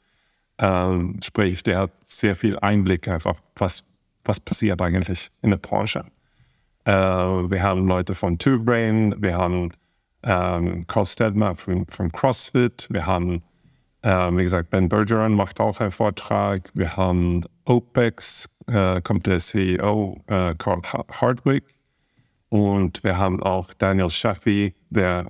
Ähm, 0.59 1.19
sprich, 1.23 1.63
der 1.63 1.79
hat 1.79 1.93
sehr 1.99 2.35
viel 2.35 2.59
Einblick 2.59 3.09
einfach, 3.09 3.41
was, 3.57 3.85
was 4.25 4.39
passiert 4.41 4.81
eigentlich 4.81 5.31
in 5.43 5.51
der 5.51 5.59
Branche. 5.59 6.05
Äh, 6.85 6.93
wir 6.93 7.63
haben 7.63 7.89
Leute 7.89 8.15
von 8.15 8.39
Two 8.39 8.59
Brain, 8.63 9.15
wir 9.19 9.37
haben 9.37 9.73
ähm, 10.23 10.87
Carl 10.87 11.07
Stedmer 11.07 11.55
von, 11.55 11.87
von 11.87 12.11
CrossFit. 12.13 12.87
Wir 12.91 13.07
haben, 13.07 13.43
ähm, 14.03 14.39
wie 14.39 14.43
gesagt, 14.43 14.71
Ben 14.71 14.89
Bergeron 14.89 15.35
macht 15.35 15.61
auch 15.61 15.81
einen 15.81 15.91
Vortrag. 15.91 16.71
Wir 16.75 16.97
haben 16.97 17.45
OPEX, 17.65 18.49
äh, 18.69 19.01
kommt 19.03 19.27
der 19.27 19.39
CEO 19.39 20.23
äh, 20.27 20.55
Carl 20.57 20.83
Hardwick. 21.11 21.65
Und 22.49 23.03
wir 23.03 23.19
haben 23.19 23.43
auch 23.43 23.75
Daniel 23.75 24.09
Shaffi, 24.09 24.75
der 24.89 25.27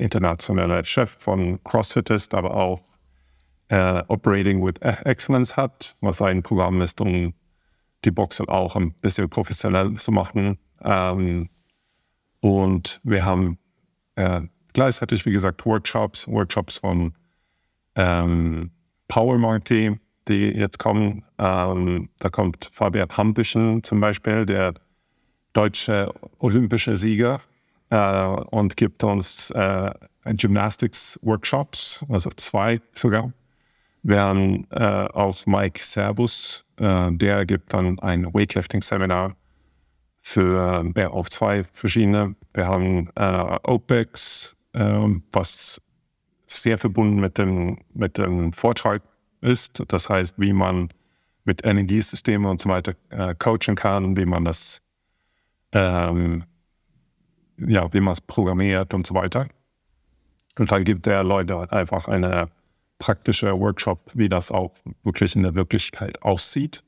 internationale 0.00 0.84
Chef 0.84 1.16
von 1.18 1.62
CrossFit 1.64 2.10
ist, 2.10 2.34
aber 2.34 2.54
auch 2.54 2.80
äh, 3.68 4.02
Operating 4.08 4.64
with 4.64 4.74
Excellence 5.04 5.56
hat, 5.56 5.94
was 6.00 6.20
ein 6.22 6.42
Programm 6.42 6.80
ist, 6.80 7.00
um 7.00 7.34
die 8.04 8.10
Boxen 8.10 8.48
auch 8.48 8.76
ein 8.76 8.92
bisschen 8.94 9.28
professionell 9.28 9.94
zu 9.94 10.10
machen. 10.12 10.58
Ähm, 10.82 11.48
und 12.40 13.00
wir 13.04 13.24
haben 13.24 13.58
äh, 14.16 14.42
gleichzeitig, 14.72 15.24
wie 15.26 15.32
gesagt, 15.32 15.64
Workshops, 15.66 16.26
Workshops 16.26 16.78
von 16.78 17.14
ähm, 17.94 18.70
Power 19.08 19.38
Marketing, 19.38 20.00
die 20.28 20.48
jetzt 20.50 20.78
kommen. 20.78 21.24
Ähm, 21.38 22.08
da 22.18 22.28
kommt 22.28 22.70
Fabian 22.72 23.08
Hampischen 23.10 23.82
zum 23.82 24.00
Beispiel, 24.00 24.46
der 24.46 24.74
deutsche 25.52 26.12
olympische 26.38 26.96
Sieger, 26.96 27.40
äh, 27.90 28.26
und 28.50 28.76
gibt 28.76 29.04
uns 29.04 29.50
äh, 29.50 29.92
Gymnastics-Workshops, 30.24 32.04
also 32.08 32.30
zwei 32.36 32.80
sogar. 32.94 33.32
Haben 34.08 34.66
äh, 34.70 34.78
auch 34.80 35.44
Mike 35.46 35.84
Servus, 35.84 36.64
äh, 36.78 37.12
der 37.12 37.44
gibt 37.44 37.74
dann 37.74 37.98
ein 37.98 38.32
Weightlifting-Seminar 38.32 39.36
für 40.22 40.90
ja, 40.96 41.08
auf 41.08 41.28
zwei 41.28 41.64
verschiedene. 41.64 42.34
Wir 42.54 42.66
haben 42.66 43.10
äh, 43.16 43.58
OPEX, 43.64 44.54
äh, 44.72 45.06
was 45.32 45.80
sehr 46.46 46.78
verbunden 46.78 47.20
mit 47.20 47.38
dem, 47.38 47.78
mit 47.94 48.18
dem 48.18 48.52
Vortrag 48.52 49.02
ist. 49.40 49.82
Das 49.88 50.08
heißt, 50.08 50.34
wie 50.38 50.52
man 50.52 50.90
mit 51.44 51.64
Energiesystemen 51.64 52.50
und 52.50 52.60
so 52.60 52.68
weiter 52.68 52.94
äh, 53.10 53.34
coachen 53.34 53.74
kann, 53.74 54.16
wie 54.16 54.26
man 54.26 54.44
das, 54.44 54.80
ähm, 55.72 56.44
ja, 57.66 57.92
wie 57.92 58.00
man 58.00 58.12
es 58.12 58.20
programmiert 58.20 58.94
und 58.94 59.06
so 59.06 59.14
weiter. 59.14 59.46
Und 60.58 60.70
dann 60.72 60.84
gibt 60.84 61.06
der 61.06 61.22
Leute 61.22 61.70
einfach 61.72 62.08
eine 62.08 62.48
praktische 62.98 63.58
Workshop, 63.58 64.10
wie 64.14 64.28
das 64.28 64.52
auch 64.52 64.74
wirklich 65.02 65.34
in 65.34 65.42
der 65.42 65.54
Wirklichkeit 65.54 66.22
aussieht. 66.22 66.82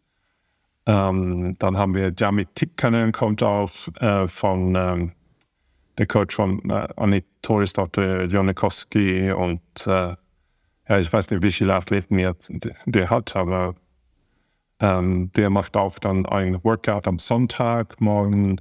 Ähm, 0.87 1.57
dann 1.59 1.79
haben 1.79 1.95
wir 1.95 2.13
Jamit 2.17 2.55
Tikkanen, 2.55 3.13
kommt 3.13 3.43
auch 3.43 3.71
äh, 4.01 4.27
von 4.27 4.75
ähm, 4.75 5.13
der 5.99 6.07
Coach 6.07 6.35
von 6.35 6.59
äh, 6.71 6.89
Annie 6.97 7.23
Torres, 7.41 7.73
Dr. 7.73 8.23
Jonikowski 8.23 9.31
und 9.33 9.61
äh, 9.87 10.17
ja, 10.89 10.99
ich 10.99 11.13
weiß 11.13 11.31
nicht, 11.31 11.43
wie 11.43 11.51
viele 11.51 11.75
Athleten 11.75 12.19
jetzt 12.19 12.53
der 12.87 13.11
hat, 13.11 13.37
aber 13.37 13.75
ähm, 14.81 15.31
der 15.37 15.49
macht 15.49 15.77
auch 15.77 15.99
dann 15.99 16.27
ein 16.27 16.63
Workout 16.65 17.07
am 17.07 17.19
Sonntag 17.19 18.01
morgen, 18.01 18.61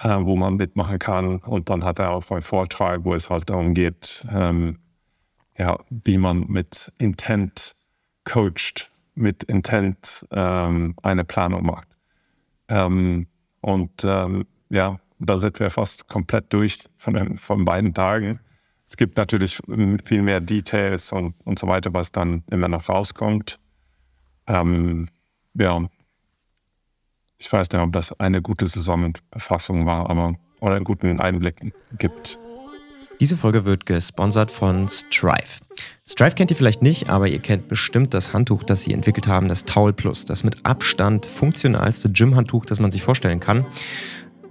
äh, 0.00 0.16
wo 0.20 0.36
man 0.36 0.56
mitmachen 0.56 0.98
kann 0.98 1.38
und 1.38 1.70
dann 1.70 1.84
hat 1.84 1.98
er 1.98 2.10
auch 2.10 2.30
einen 2.30 2.42
Vortrag, 2.42 3.04
wo 3.04 3.14
es 3.14 3.30
halt 3.30 3.48
darum 3.50 3.74
geht, 3.74 4.26
ähm, 4.32 4.78
ja, 5.58 5.78
wie 5.90 6.18
man 6.18 6.46
mit 6.48 6.92
Intent 6.98 7.72
coacht 8.24 8.90
mit 9.16 9.44
Intent 9.44 10.26
ähm, 10.30 10.94
eine 11.02 11.24
Planung 11.24 11.64
macht. 11.64 11.88
Ähm, 12.68 13.26
und 13.60 14.04
ähm, 14.04 14.46
ja, 14.68 15.00
da 15.18 15.38
sind 15.38 15.58
wir 15.58 15.70
fast 15.70 16.08
komplett 16.08 16.52
durch 16.52 16.78
von, 16.98 17.36
von 17.38 17.64
beiden 17.64 17.94
Tagen. 17.94 18.38
Es 18.86 18.96
gibt 18.96 19.16
natürlich 19.16 19.60
viel 20.04 20.22
mehr 20.22 20.40
Details 20.40 21.12
und, 21.12 21.34
und 21.44 21.58
so 21.58 21.66
weiter, 21.66 21.92
was 21.94 22.12
dann 22.12 22.44
immer 22.50 22.68
noch 22.68 22.88
rauskommt. 22.88 23.58
Ähm, 24.46 25.08
ja, 25.54 25.88
ich 27.38 27.52
weiß 27.52 27.70
nicht, 27.70 27.80
ob 27.80 27.92
das 27.92 28.18
eine 28.18 28.42
gute 28.42 28.66
Zusammenfassung 28.66 29.86
war, 29.86 30.08
aber 30.10 30.34
oder 30.60 30.76
einen 30.76 30.84
guten 30.84 31.20
Einblick 31.20 31.74
gibt. 31.98 32.38
Diese 33.20 33.36
Folge 33.36 33.64
wird 33.64 33.86
gesponsert 33.86 34.50
von 34.50 34.88
Strive. 34.88 35.60
Strive 36.06 36.34
kennt 36.34 36.50
ihr 36.50 36.56
vielleicht 36.56 36.82
nicht, 36.82 37.08
aber 37.08 37.28
ihr 37.28 37.38
kennt 37.38 37.68
bestimmt 37.68 38.12
das 38.12 38.34
Handtuch, 38.34 38.62
das 38.62 38.82
sie 38.82 38.92
entwickelt 38.92 39.26
haben, 39.26 39.48
das 39.48 39.64
Towel 39.64 39.94
Plus. 39.94 40.26
Das 40.26 40.44
mit 40.44 40.64
Abstand 40.66 41.24
funktionalste 41.24 42.10
Gym-Handtuch, 42.10 42.66
das 42.66 42.78
man 42.78 42.90
sich 42.90 43.02
vorstellen 43.02 43.40
kann. 43.40 43.66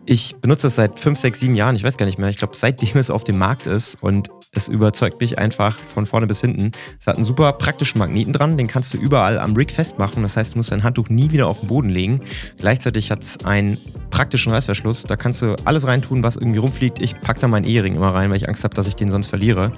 Ich 0.07 0.35
benutze 0.37 0.67
es 0.67 0.75
seit 0.75 0.99
5, 0.99 1.17
6, 1.19 1.39
7 1.39 1.55
Jahren, 1.55 1.75
ich 1.75 1.83
weiß 1.83 1.97
gar 1.97 2.05
nicht 2.05 2.17
mehr. 2.17 2.29
Ich 2.29 2.37
glaube, 2.37 2.55
seitdem 2.55 2.97
es 2.97 3.09
auf 3.09 3.23
dem 3.23 3.37
Markt 3.37 3.67
ist 3.67 4.01
und 4.01 4.29
es 4.55 4.69
überzeugt 4.69 5.19
mich 5.19 5.37
einfach 5.37 5.77
von 5.85 6.05
vorne 6.05 6.27
bis 6.27 6.41
hinten. 6.41 6.71
Es 6.99 7.07
hat 7.07 7.15
einen 7.15 7.25
super 7.25 7.53
praktischen 7.53 7.99
Magneten 7.99 8.33
dran, 8.33 8.57
den 8.57 8.67
kannst 8.67 8.93
du 8.93 8.97
überall 8.97 9.37
am 9.37 9.53
Rig 9.53 9.71
festmachen. 9.71 10.23
Das 10.23 10.37
heißt, 10.37 10.53
du 10.53 10.59
musst 10.59 10.71
dein 10.71 10.83
Handtuch 10.83 11.09
nie 11.09 11.31
wieder 11.31 11.47
auf 11.47 11.59
den 11.59 11.67
Boden 11.67 11.89
legen. 11.89 12.21
Gleichzeitig 12.57 13.11
hat 13.11 13.21
es 13.21 13.43
ein 13.43 13.77
praktischen 14.09 14.53
Reißverschluss. 14.53 15.03
Da 15.03 15.17
kannst 15.17 15.41
du 15.41 15.55
alles 15.65 15.85
reintun, 15.85 16.23
was 16.23 16.37
irgendwie 16.37 16.59
rumfliegt. 16.59 17.01
Ich 17.01 17.19
packe 17.19 17.41
da 17.41 17.47
meinen 17.47 17.65
Ehering 17.65 17.95
immer 17.95 18.13
rein, 18.13 18.29
weil 18.29 18.37
ich 18.37 18.47
Angst 18.47 18.63
habe, 18.63 18.73
dass 18.73 18.87
ich 18.87 18.95
den 18.95 19.11
sonst 19.11 19.27
verliere. 19.27 19.73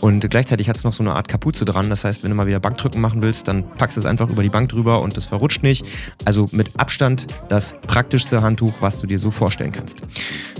Und 0.00 0.28
gleichzeitig 0.28 0.68
hat 0.68 0.76
es 0.76 0.82
noch 0.82 0.92
so 0.92 1.04
eine 1.04 1.12
Art 1.12 1.28
Kapuze 1.28 1.64
dran. 1.64 1.88
Das 1.88 2.04
heißt, 2.04 2.24
wenn 2.24 2.30
du 2.30 2.36
mal 2.36 2.48
wieder 2.48 2.58
Bankdrücken 2.58 3.00
machen 3.00 3.22
willst, 3.22 3.46
dann 3.46 3.68
packst 3.76 3.96
du 3.96 4.00
es 4.00 4.06
einfach 4.06 4.28
über 4.28 4.42
die 4.42 4.48
Bank 4.48 4.70
drüber 4.70 5.02
und 5.02 5.16
das 5.16 5.26
verrutscht 5.26 5.62
nicht. 5.62 5.86
Also 6.24 6.48
mit 6.50 6.70
Abstand 6.78 7.28
das 7.48 7.76
praktischste 7.86 8.42
Handtuch, 8.42 8.74
was 8.80 9.00
du 9.00 9.06
dir 9.06 9.20
so 9.20 9.30
vorstellen 9.30 9.72
kannst. 9.72 10.02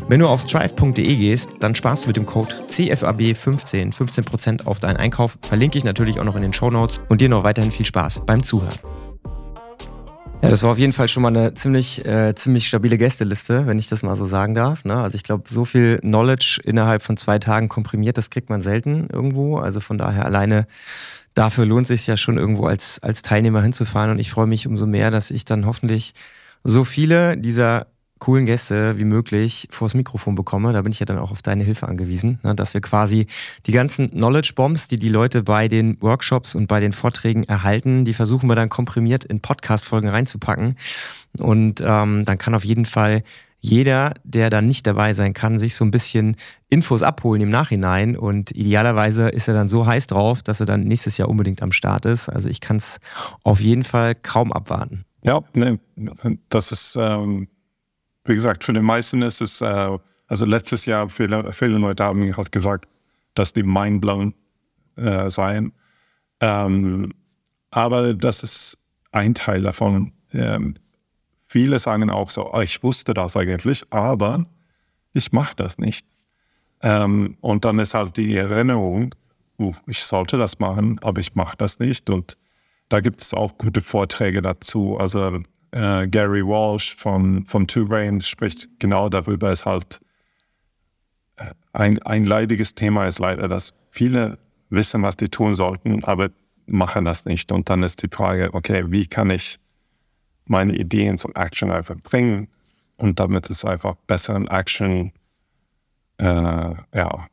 Wenn 0.09 0.20
du 0.20 0.29
auf 0.29 0.42
strive.de 0.42 1.16
gehst, 1.16 1.50
dann 1.59 1.74
sparst 1.74 2.05
du 2.05 2.09
mit 2.09 2.16
dem 2.16 2.26
Code 2.26 2.55
CFAB15 2.68 3.55
15% 3.58 4.66
auf 4.66 4.78
deinen 4.78 4.96
Einkauf. 4.96 5.38
Verlinke 5.42 5.78
ich 5.78 5.84
natürlich 5.84 6.20
auch 6.20 6.24
noch 6.24 6.36
in 6.36 6.42
den 6.42 6.52
Show 6.52 6.70
Notes 6.70 7.00
und 7.08 7.20
dir 7.20 7.28
noch 7.28 7.44
weiterhin 7.44 7.70
viel 7.70 7.86
Spaß 7.86 8.22
beim 8.26 8.42
Zuhören. 8.42 8.74
Ja, 10.42 10.50
das 10.50 10.62
war 10.62 10.72
auf 10.72 10.78
jeden 10.78 10.92
Fall 10.92 11.08
schon 11.08 11.22
mal 11.22 11.34
eine 11.34 11.54
ziemlich, 11.54 12.04
äh, 12.04 12.34
ziemlich 12.34 12.68
stabile 12.68 12.98
Gästeliste, 12.98 13.66
wenn 13.66 13.78
ich 13.78 13.88
das 13.88 14.02
mal 14.02 14.14
so 14.16 14.26
sagen 14.26 14.54
darf. 14.54 14.84
Ne? 14.84 14.94
Also 14.94 15.16
ich 15.16 15.22
glaube, 15.22 15.44
so 15.48 15.64
viel 15.64 15.98
Knowledge 15.98 16.60
innerhalb 16.62 17.02
von 17.02 17.16
zwei 17.16 17.38
Tagen 17.38 17.68
komprimiert, 17.68 18.18
das 18.18 18.30
kriegt 18.30 18.50
man 18.50 18.60
selten 18.60 19.08
irgendwo. 19.10 19.56
Also 19.56 19.80
von 19.80 19.98
daher 19.98 20.24
alleine 20.26 20.66
dafür 21.34 21.66
lohnt 21.66 21.84
es 21.84 21.88
sich 21.88 22.06
ja 22.06 22.16
schon 22.16 22.38
irgendwo 22.38 22.66
als, 22.66 23.02
als 23.02 23.22
Teilnehmer 23.22 23.62
hinzufahren. 23.62 24.10
Und 24.10 24.18
ich 24.18 24.30
freue 24.30 24.46
mich 24.46 24.66
umso 24.66 24.86
mehr, 24.86 25.10
dass 25.10 25.30
ich 25.30 25.44
dann 25.44 25.66
hoffentlich 25.66 26.12
so 26.64 26.84
viele 26.84 27.36
dieser 27.36 27.86
coolen 28.18 28.46
Gäste 28.46 28.98
wie 28.98 29.05
möglich 29.05 29.68
vors 29.70 29.94
Mikrofon 29.94 30.35
bekomme. 30.35 30.72
Da 30.72 30.83
bin 30.83 30.92
ich 30.92 31.00
ja 31.00 31.07
dann 31.07 31.18
auch 31.18 31.31
auf 31.31 31.42
deine 31.42 31.64
Hilfe 31.64 31.88
angewiesen, 31.88 32.38
ne, 32.42 32.55
dass 32.55 32.74
wir 32.74 32.81
quasi 32.81 33.26
die 33.66 33.72
ganzen 33.72 34.11
Knowledge 34.11 34.52
Bombs, 34.55 34.88
die 34.88 34.96
die 34.96 35.09
Leute 35.09 35.42
bei 35.42 35.68
den 35.68 36.00
Workshops 36.00 36.55
und 36.55 36.66
bei 36.66 36.81
den 36.81 36.92
Vorträgen 36.92 37.44
erhalten, 37.44 38.05
die 38.05 38.14
versuchen 38.14 38.48
wir 38.48 38.57
dann 38.57 38.68
komprimiert 38.68 39.24
in 39.24 39.40
Podcast-Folgen 39.40 40.09
reinzupacken. 40.09 40.76
Und 41.38 41.83
ähm, 41.85 42.24
dann 42.24 42.38
kann 42.38 42.55
auf 42.55 42.64
jeden 42.64 42.87
Fall 42.87 43.22
jeder, 43.61 44.14
der 44.22 44.48
dann 44.50 44.66
nicht 44.66 44.87
dabei 44.87 45.12
sein 45.12 45.33
kann, 45.33 45.59
sich 45.59 45.74
so 45.74 45.85
ein 45.85 45.90
bisschen 45.90 46.37
Infos 46.68 47.02
abholen 47.02 47.42
im 47.42 47.48
Nachhinein. 47.48 48.16
Und 48.16 48.52
idealerweise 48.52 49.29
ist 49.29 49.48
er 49.48 49.55
dann 49.55 49.68
so 49.68 49.87
heiß 49.87 50.07
drauf, 50.07 50.42
dass 50.42 50.61
er 50.61 50.66
dann 50.66 50.83
nächstes 50.83 51.18
Jahr 51.18 51.29
unbedingt 51.29 51.62
am 51.62 51.72
Start 51.72 52.07
ist. 52.07 52.29
Also 52.29 52.48
ich 52.48 52.61
kann 52.61 52.76
es 52.76 52.98
auf 53.42 53.61
jeden 53.61 53.83
Fall 53.83 54.14
kaum 54.14 54.52
abwarten. 54.52 55.05
Ja, 55.22 55.42
ne, 55.55 55.81
das 56.48 56.70
ist 56.70 56.96
ähm, 57.00 57.48
wie 58.28 58.34
gesagt, 58.34 58.64
für 58.64 58.72
die 58.72 58.80
meisten 58.80 59.22
ist 59.22 59.40
es, 59.40 59.60
äh, 59.60 59.98
also 60.26 60.46
letztes 60.46 60.86
Jahr, 60.86 61.08
viele, 61.08 61.52
viele 61.52 61.78
Leute 61.78 62.04
haben 62.04 62.20
mir 62.20 62.36
halt 62.36 62.52
gesagt, 62.52 62.86
dass 63.34 63.52
die 63.52 63.62
mindblown 63.62 64.34
äh, 64.96 65.30
seien. 65.30 65.72
Ähm, 66.40 67.12
aber 67.70 68.14
das 68.14 68.42
ist 68.42 68.78
ein 69.12 69.34
Teil 69.34 69.62
davon. 69.62 70.12
Ähm, 70.32 70.74
viele 71.46 71.78
sagen 71.78 72.10
auch 72.10 72.30
so, 72.30 72.52
oh, 72.52 72.60
ich 72.60 72.82
wusste 72.82 73.14
das 73.14 73.36
eigentlich, 73.36 73.84
aber 73.90 74.46
ich 75.12 75.32
mache 75.32 75.54
das 75.56 75.78
nicht. 75.78 76.06
Ähm, 76.82 77.36
und 77.40 77.64
dann 77.64 77.78
ist 77.78 77.94
halt 77.94 78.16
die 78.16 78.36
Erinnerung, 78.36 79.14
uh, 79.58 79.72
ich 79.86 80.04
sollte 80.04 80.36
das 80.36 80.58
machen, 80.58 80.98
aber 81.02 81.20
ich 81.20 81.34
mache 81.34 81.56
das 81.56 81.78
nicht. 81.78 82.10
Und 82.10 82.36
da 82.88 83.00
gibt 83.00 83.20
es 83.20 83.34
auch 83.34 83.56
gute 83.58 83.80
Vorträge 83.80 84.42
dazu. 84.42 84.98
Also 84.98 85.40
äh, 85.72 86.07
Gary 86.09 86.46
Walsh 86.46 86.94
von, 86.96 87.44
von 87.46 87.66
Two 87.66 87.87
Brain 87.87 88.20
spricht 88.20 88.68
genau 88.79 89.09
darüber, 89.09 89.52
ist 89.52 89.66
halt 89.66 90.00
äh, 91.37 91.52
ein, 91.72 92.02
ein 92.02 92.24
leidiges 92.24 92.74
Thema 92.74 93.07
ist 93.07 93.18
leider, 93.18 93.48
dass 93.48 93.74
viele 93.90 94.38
wissen, 94.70 95.02
was 95.02 95.16
die 95.16 95.29
tun 95.29 95.55
sollten, 95.55 96.05
aber 96.05 96.31
machen 96.66 97.05
das 97.05 97.24
nicht. 97.24 97.52
Und 97.52 97.70
dann 97.70 97.83
ist 97.83 98.02
die 98.02 98.09
Frage, 98.09 98.52
okay, 98.52 98.85
wie 98.88 99.07
kann 99.07 99.31
ich 99.31 99.59
meine 100.46 100.74
Ideen 100.74 101.18
zum 101.18 101.33
Action 101.35 101.70
einfach 101.70 101.96
bringen 101.96 102.48
und 102.96 103.20
damit 103.20 103.50
es 103.50 103.64
einfach 103.64 103.94
besseren 104.07 104.48
Action, 104.48 105.12
äh, 106.18 106.24
ja, 106.24 107.26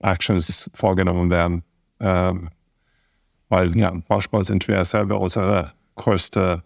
Actions 0.00 0.70
vorgenommen 0.74 1.30
werden. 1.30 1.62
Ähm, 2.00 2.50
weil 3.48 3.76
ja, 3.76 3.92
manchmal 4.08 4.44
sind 4.44 4.66
wir 4.68 4.84
selber 4.84 5.20
unsere 5.20 5.72
größte 5.94 6.62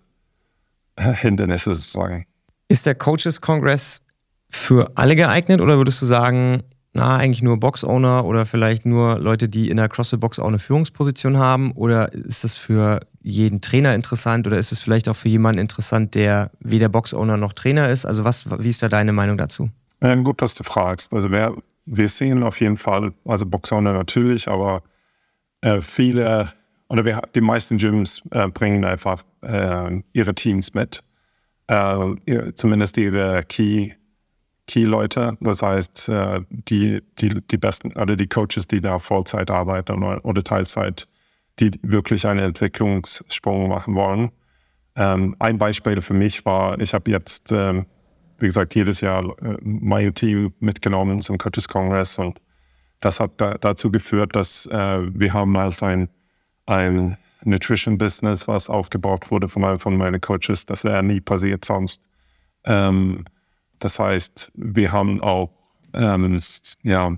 Hindernisse 1.00 1.74
sozusagen. 1.74 2.26
Ist 2.68 2.86
der 2.86 2.94
Coaches 2.94 3.40
Congress 3.40 4.02
für 4.48 4.92
alle 4.96 5.16
geeignet 5.16 5.60
oder 5.60 5.76
würdest 5.76 6.02
du 6.02 6.06
sagen, 6.06 6.62
na, 6.92 7.16
eigentlich 7.16 7.42
nur 7.42 7.58
Box-Owner 7.60 8.24
oder 8.24 8.46
vielleicht 8.46 8.84
nur 8.84 9.18
Leute, 9.18 9.48
die 9.48 9.70
in 9.70 9.76
der 9.76 9.88
CrossFit-Box 9.88 10.40
auch 10.40 10.48
eine 10.48 10.58
Führungsposition 10.58 11.38
haben? 11.38 11.70
Oder 11.72 12.12
ist 12.12 12.42
das 12.42 12.56
für 12.56 13.00
jeden 13.22 13.60
Trainer 13.60 13.94
interessant 13.94 14.46
oder 14.46 14.58
ist 14.58 14.72
es 14.72 14.80
vielleicht 14.80 15.08
auch 15.08 15.14
für 15.14 15.28
jemanden 15.28 15.60
interessant, 15.60 16.14
der 16.14 16.50
weder 16.58 16.88
Box-Owner 16.88 17.36
noch 17.36 17.52
Trainer 17.52 17.88
ist? 17.88 18.06
Also 18.06 18.24
was, 18.24 18.46
wie 18.58 18.68
ist 18.68 18.82
da 18.82 18.88
deine 18.88 19.12
Meinung 19.12 19.38
dazu? 19.38 19.70
Ja, 20.02 20.14
gut, 20.16 20.42
dass 20.42 20.54
du 20.54 20.64
fragst. 20.64 21.14
Also 21.14 21.30
wer, 21.30 21.54
wir 21.86 22.08
sehen 22.08 22.42
auf 22.42 22.60
jeden 22.60 22.76
Fall, 22.76 23.12
also 23.24 23.46
Box-Owner 23.46 23.92
natürlich, 23.92 24.48
aber 24.48 24.82
äh, 25.60 25.80
viele 25.80 26.52
oder 26.90 27.04
wir, 27.04 27.22
die 27.34 27.40
meisten 27.40 27.78
Gyms 27.78 28.20
äh, 28.32 28.48
bringen 28.48 28.84
einfach 28.84 29.22
äh, 29.42 30.02
ihre 30.12 30.34
Teams 30.34 30.74
mit. 30.74 31.02
Äh, 31.68 32.14
zumindest 32.54 32.96
ihre 32.96 33.44
Key, 33.44 33.92
Key-Leute. 34.66 35.38
Das 35.40 35.62
heißt, 35.62 36.08
äh, 36.08 36.40
die, 36.50 37.00
die, 37.20 37.40
die 37.46 37.58
besten 37.58 37.96
oder 37.96 38.16
die 38.16 38.26
Coaches, 38.26 38.66
die 38.66 38.80
da 38.80 38.98
Vollzeit 38.98 39.52
arbeiten 39.52 40.02
oder, 40.02 40.24
oder 40.24 40.42
Teilzeit, 40.42 41.06
die 41.60 41.70
wirklich 41.82 42.26
einen 42.26 42.40
Entwicklungssprung 42.40 43.68
machen 43.68 43.94
wollen. 43.94 44.32
Ähm, 44.96 45.36
ein 45.38 45.58
Beispiel 45.58 46.02
für 46.02 46.14
mich 46.14 46.44
war, 46.44 46.80
ich 46.80 46.92
habe 46.92 47.08
jetzt, 47.08 47.52
ähm, 47.52 47.86
wie 48.40 48.46
gesagt, 48.46 48.74
jedes 48.74 49.00
Jahr 49.00 49.24
äh, 49.40 49.56
mein 49.62 50.12
Team 50.12 50.54
mitgenommen 50.58 51.20
zum 51.20 51.38
Coaches 51.38 51.68
Congress 51.68 52.18
und 52.18 52.40
das 52.98 53.20
hat 53.20 53.40
da, 53.40 53.54
dazu 53.54 53.92
geführt, 53.92 54.34
dass 54.34 54.66
äh, 54.66 55.02
wir 55.14 55.32
haben 55.32 55.56
halt 55.56 55.80
ein 55.84 56.08
ein 56.70 57.16
Nutrition-Business, 57.44 58.48
was 58.48 58.68
aufgebaut 58.68 59.30
wurde 59.30 59.48
von, 59.48 59.78
von 59.78 59.96
meinen 59.96 60.20
Coaches. 60.20 60.66
Das 60.66 60.84
wäre 60.84 61.02
nie 61.02 61.20
passiert 61.20 61.64
sonst. 61.64 62.02
Ähm, 62.64 63.24
das 63.78 63.98
heißt, 63.98 64.52
wir 64.54 64.92
haben 64.92 65.20
auch 65.22 65.50
ähm, 65.94 66.38
ja, 66.82 67.16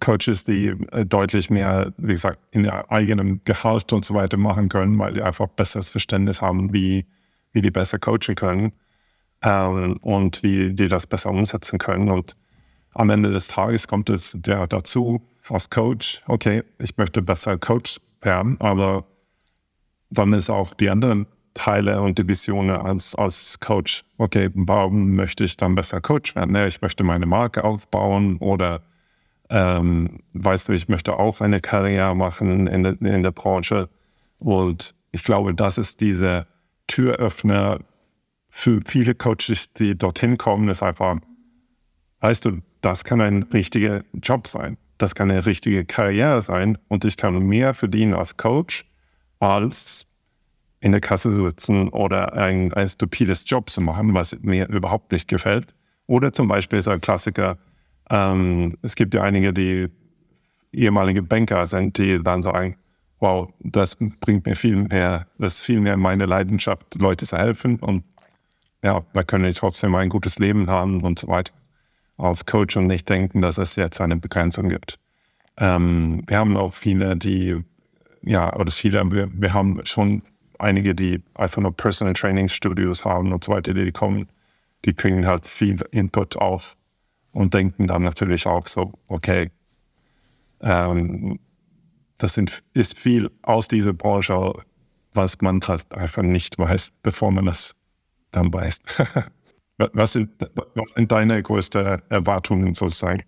Coaches, 0.00 0.44
die 0.44 0.68
äh, 0.92 1.04
deutlich 1.04 1.50
mehr, 1.50 1.92
wie 1.98 2.12
gesagt, 2.12 2.40
in 2.50 2.68
eigenem 2.68 3.40
Gehalt 3.44 3.92
und 3.92 4.04
so 4.04 4.14
weiter 4.14 4.36
machen 4.36 4.68
können, 4.68 4.98
weil 4.98 5.12
die 5.12 5.22
einfach 5.22 5.48
besseres 5.48 5.90
Verständnis 5.90 6.40
haben, 6.40 6.72
wie, 6.72 7.06
wie 7.52 7.62
die 7.62 7.70
besser 7.70 7.98
coachen 7.98 8.34
können 8.36 8.72
ähm, 9.42 9.98
und 10.00 10.42
wie 10.42 10.72
die 10.72 10.88
das 10.88 11.06
besser 11.06 11.30
umsetzen 11.30 11.78
können. 11.78 12.10
Und 12.10 12.36
am 12.94 13.10
Ende 13.10 13.30
des 13.30 13.48
Tages 13.48 13.88
kommt 13.88 14.08
es 14.08 14.36
der 14.38 14.66
dazu, 14.66 15.20
als 15.48 15.70
Coach, 15.70 16.22
okay, 16.26 16.62
ich 16.78 16.96
möchte 16.96 17.22
besser 17.22 17.58
Coach 17.58 18.00
werden, 18.20 18.56
aber 18.60 19.04
dann 20.10 20.32
ist 20.32 20.50
auch 20.50 20.74
die 20.74 20.90
anderen 20.90 21.26
Teile 21.54 22.00
und 22.00 22.18
Divisionen 22.18 22.76
als, 22.76 23.14
als 23.14 23.58
Coach, 23.60 24.04
okay, 24.18 24.50
warum 24.54 25.14
möchte 25.14 25.44
ich 25.44 25.56
dann 25.56 25.74
besser 25.74 26.00
Coach 26.00 26.34
werden? 26.34 26.54
ich 26.66 26.80
möchte 26.80 27.04
meine 27.04 27.26
Marke 27.26 27.64
aufbauen 27.64 28.36
oder 28.38 28.82
ähm, 29.50 30.20
weißt 30.32 30.68
du, 30.68 30.72
ich 30.72 30.88
möchte 30.88 31.18
auch 31.18 31.40
eine 31.40 31.60
Karriere 31.60 32.16
machen 32.16 32.66
in, 32.66 32.82
de, 32.82 32.96
in 33.00 33.22
der 33.22 33.32
Branche. 33.32 33.90
Und 34.38 34.94
ich 35.10 35.24
glaube, 35.24 35.54
das 35.54 35.76
ist 35.76 36.00
dieser 36.00 36.46
Türöffner 36.86 37.78
für 38.48 38.80
viele 38.86 39.14
Coaches, 39.14 39.72
die 39.74 39.96
dorthin 39.96 40.38
kommen, 40.38 40.68
ist 40.68 40.82
einfach, 40.82 41.18
weißt 42.20 42.46
du, 42.46 42.62
das 42.80 43.04
kann 43.04 43.20
ein 43.20 43.42
richtiger 43.44 44.02
Job 44.14 44.48
sein. 44.48 44.78
Das 45.02 45.16
kann 45.16 45.32
eine 45.32 45.44
richtige 45.44 45.84
Karriere 45.84 46.40
sein. 46.42 46.78
Und 46.86 47.04
ich 47.04 47.16
kann 47.16 47.36
mehr 47.36 47.74
verdienen 47.74 48.14
als 48.14 48.36
Coach, 48.36 48.88
als 49.40 50.06
in 50.78 50.92
der 50.92 51.00
Kasse 51.00 51.32
sitzen 51.32 51.88
oder 51.88 52.34
ein, 52.34 52.72
ein 52.72 52.86
stupides 52.86 53.42
Job 53.50 53.68
zu 53.68 53.80
machen, 53.80 54.14
was 54.14 54.36
mir 54.42 54.68
überhaupt 54.68 55.10
nicht 55.10 55.26
gefällt. 55.26 55.74
Oder 56.06 56.32
zum 56.32 56.46
Beispiel 56.46 56.78
ist 56.78 56.86
ein 56.86 57.00
Klassiker, 57.00 57.58
ähm, 58.10 58.76
es 58.82 58.94
gibt 58.94 59.12
ja 59.14 59.22
einige, 59.22 59.52
die 59.52 59.88
ehemalige 60.70 61.24
Banker 61.24 61.66
sind, 61.66 61.98
die 61.98 62.22
dann 62.22 62.42
sagen, 62.42 62.76
wow, 63.18 63.52
das 63.58 63.96
bringt 63.96 64.46
mir 64.46 64.54
viel 64.54 64.76
mehr, 64.76 65.26
das 65.36 65.54
ist 65.54 65.60
viel 65.62 65.80
mehr 65.80 65.96
meine 65.96 66.26
Leidenschaft, 66.26 66.94
Leute 67.00 67.26
zu 67.26 67.36
helfen. 67.36 67.80
Und 67.80 68.04
ja, 68.84 69.04
da 69.14 69.24
können 69.24 69.46
ich 69.46 69.56
trotzdem 69.56 69.96
ein 69.96 70.10
gutes 70.10 70.38
Leben 70.38 70.68
haben 70.68 71.00
und 71.02 71.18
so 71.18 71.26
weiter 71.26 71.52
als 72.22 72.46
Coach 72.46 72.76
und 72.76 72.86
nicht 72.86 73.08
denken, 73.08 73.42
dass 73.42 73.58
es 73.58 73.76
jetzt 73.76 74.00
eine 74.00 74.16
Begrenzung 74.16 74.68
gibt. 74.68 74.98
Ähm, 75.58 76.22
wir 76.26 76.38
haben 76.38 76.56
auch 76.56 76.72
viele, 76.72 77.16
die, 77.16 77.62
ja, 78.22 78.54
oder 78.56 78.70
viele, 78.70 79.10
wir, 79.10 79.28
wir 79.32 79.52
haben 79.52 79.80
schon 79.84 80.22
einige, 80.58 80.94
die 80.94 81.22
einfach 81.34 81.60
nur 81.60 81.76
Personal 81.76 82.14
Training 82.14 82.48
Studios 82.48 83.04
haben 83.04 83.32
und 83.32 83.44
so 83.44 83.52
weiter, 83.52 83.74
die 83.74 83.92
kommen, 83.92 84.28
die 84.84 84.94
kriegen 84.94 85.26
halt 85.26 85.46
viel 85.46 85.84
Input 85.90 86.36
auf 86.36 86.76
und 87.32 87.54
denken 87.54 87.86
dann 87.86 88.02
natürlich 88.02 88.46
auch 88.46 88.66
so, 88.66 88.92
okay, 89.08 89.50
ähm, 90.60 91.38
das 92.18 92.34
sind, 92.34 92.62
ist 92.72 92.96
viel 92.96 93.30
aus 93.42 93.66
dieser 93.66 93.92
Branche, 93.92 94.52
was 95.12 95.40
man 95.40 95.60
halt 95.66 95.92
einfach 95.92 96.22
nicht 96.22 96.58
weiß, 96.58 96.92
bevor 97.02 97.32
man 97.32 97.46
das 97.46 97.74
dann 98.30 98.52
weiß. 98.52 98.78
Was 99.78 100.12
sind, 100.12 100.30
was 100.74 100.92
sind 100.94 101.10
deine 101.10 101.42
größten 101.42 102.02
Erwartungen 102.08 102.74
sozusagen? 102.74 103.22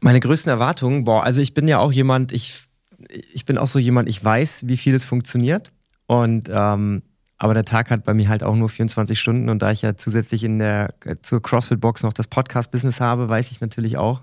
Meine 0.00 0.20
größten 0.20 0.50
Erwartungen, 0.50 1.04
boah, 1.04 1.24
also 1.24 1.40
ich 1.40 1.54
bin 1.54 1.68
ja 1.68 1.78
auch 1.78 1.92
jemand, 1.92 2.32
ich, 2.32 2.64
ich 3.32 3.44
bin 3.44 3.58
auch 3.58 3.66
so 3.66 3.78
jemand, 3.78 4.08
ich 4.08 4.24
weiß, 4.24 4.66
wie 4.66 4.76
viel 4.76 4.94
es 4.94 5.04
funktioniert. 5.04 5.72
Und 6.06 6.50
ähm, 6.50 7.02
aber 7.40 7.54
der 7.54 7.64
Tag 7.64 7.90
hat 7.90 8.04
bei 8.04 8.12
mir 8.12 8.28
halt 8.28 8.42
auch 8.42 8.54
nur 8.54 8.68
24 8.68 9.18
Stunden 9.18 9.48
und 9.48 9.62
da 9.62 9.70
ich 9.70 9.80
ja 9.80 9.96
zusätzlich 9.96 10.44
in 10.44 10.58
der 10.58 10.90
zur 11.22 11.40
CrossFit-Box 11.40 12.02
noch 12.02 12.12
das 12.12 12.26
Podcast-Business 12.28 13.00
habe, 13.00 13.30
weiß 13.30 13.50
ich 13.50 13.62
natürlich 13.62 13.96
auch, 13.96 14.22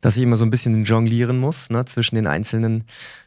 dass 0.00 0.16
ich 0.16 0.22
immer 0.22 0.36
so 0.36 0.44
ein 0.44 0.50
bisschen 0.50 0.84
jonglieren 0.84 1.40
muss 1.40 1.70
ne, 1.70 1.84
zwischen 1.86 2.14
den 2.14 2.28
einzelnen 2.28 2.84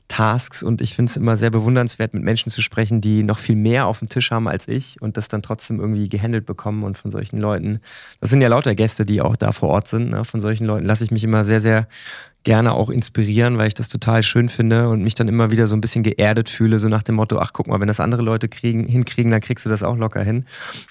Tasks 0.08 0.63
und 0.63 0.82
ich 0.82 0.94
finde 0.94 1.10
es 1.10 1.18
immer 1.18 1.38
sehr 1.38 1.50
bewundernswert, 1.50 2.13
mit 2.13 2.24
Menschen 2.24 2.52
zu 2.52 2.62
sprechen, 2.62 3.02
die 3.02 3.24
noch 3.24 3.38
viel 3.38 3.56
mehr 3.56 3.88
auf 3.88 4.00
dem 4.00 4.08
Tisch 4.08 4.32
haben 4.32 4.48
als 4.48 4.68
ich 4.68 5.02
und 5.02 5.18
das 5.18 5.28
dann 5.28 5.41
trotzdem 5.41 5.80
irgendwie 5.80 6.10
gehandelt 6.10 6.46
bekommen 6.46 6.84
und 6.84 6.98
von 6.98 7.12
solchen 7.12 7.38
Leuten. 7.38 7.80
Das 8.22 8.30
sind 8.30 8.41
ja 8.41 8.48
lauter 8.48 8.76
Gäste, 8.76 9.06
die 9.06 9.22
auch 9.22 9.36
da 9.36 9.52
vor 9.52 9.70
Ort 9.70 9.88
sind. 9.88 10.12
Ne? 10.12 10.24
Von 10.24 10.41
solchen 10.41 10.65
Leuten 10.65 10.86
lasse 10.86 11.04
ich 11.04 11.12
mich 11.12 11.24
immer 11.24 11.44
sehr, 11.44 11.60
sehr 11.60 11.88
gerne 12.46 12.74
auch 12.74 12.89
inspirieren, 12.89 13.58
weil 13.58 13.68
ich 13.68 13.74
das 13.74 13.89
total 13.89 14.24
schön 14.24 14.48
finde 14.48 14.88
und 14.88 15.02
mich 15.02 15.15
dann 15.15 15.28
immer 15.28 15.52
wieder 15.52 15.68
so 15.68 15.76
ein 15.76 15.82
bisschen 15.82 16.04
geerdet 16.04 16.48
fühle, 16.48 16.80
so 16.80 16.88
nach 16.88 17.04
dem 17.04 17.15
Motto, 17.15 17.39
ach 17.39 17.52
guck 17.52 17.68
mal, 17.68 17.82
wenn 17.82 17.88
das 17.88 18.00
andere 18.00 18.22
Leute 18.22 18.48
kriegen, 18.48 18.86
hinkriegen, 18.86 19.32
dann 19.32 19.41
kriegst 19.41 19.65
du 19.65 19.70
das 19.70 19.84
auch 19.84 19.98
locker 19.98 20.24
hin. 20.24 20.46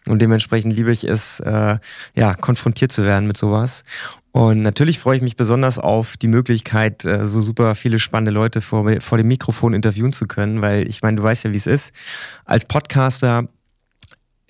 Und 0.06 0.20
dementsprechend 0.20 0.74
liebe 0.74 0.92
ich 0.92 1.04
es, 1.04 1.40
äh, 1.40 1.78
ja, 2.14 2.34
konfrontiert 2.34 2.92
zu 2.92 3.04
werden 3.04 3.26
mit 3.26 3.36
sowas. 3.36 3.84
Und 4.32 4.62
natürlich 4.62 4.98
freue 4.98 5.16
ich 5.16 5.22
mich 5.22 5.36
besonders 5.36 5.78
auf 5.78 6.16
die 6.16 6.26
Möglichkeit, 6.26 7.04
äh, 7.04 7.24
so 7.24 7.40
super 7.40 7.76
viele 7.76 8.00
spannende 8.00 8.32
Leute 8.32 8.60
vor, 8.60 8.84
vor 9.04 9.18
dem 9.18 9.28
Mikrofon 9.28 9.74
interviewen 9.74 10.12
zu 10.12 10.26
können, 10.26 10.62
weil 10.62 10.88
ich 10.88 11.02
meine, 11.02 11.16
du 11.16 11.22
weißt 11.22 11.44
ja, 11.44 11.52
wie 11.52 11.56
es 11.56 11.66
ist. 11.66 11.92
Als 12.44 12.64
Podcaster 12.64 13.48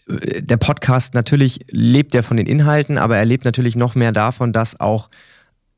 äh, 0.09 0.43
der 0.43 0.57
Podcast 0.57 1.15
natürlich 1.15 1.61
lebt 1.71 2.15
er 2.15 2.23
von 2.23 2.37
den 2.37 2.47
Inhalten, 2.47 2.99
aber 2.99 3.17
er 3.17 3.25
lebt 3.25 3.45
natürlich 3.45 3.77
noch 3.77 3.95
mehr 3.95 4.13
davon, 4.13 4.53
dass 4.53 4.81
auch 4.81 5.11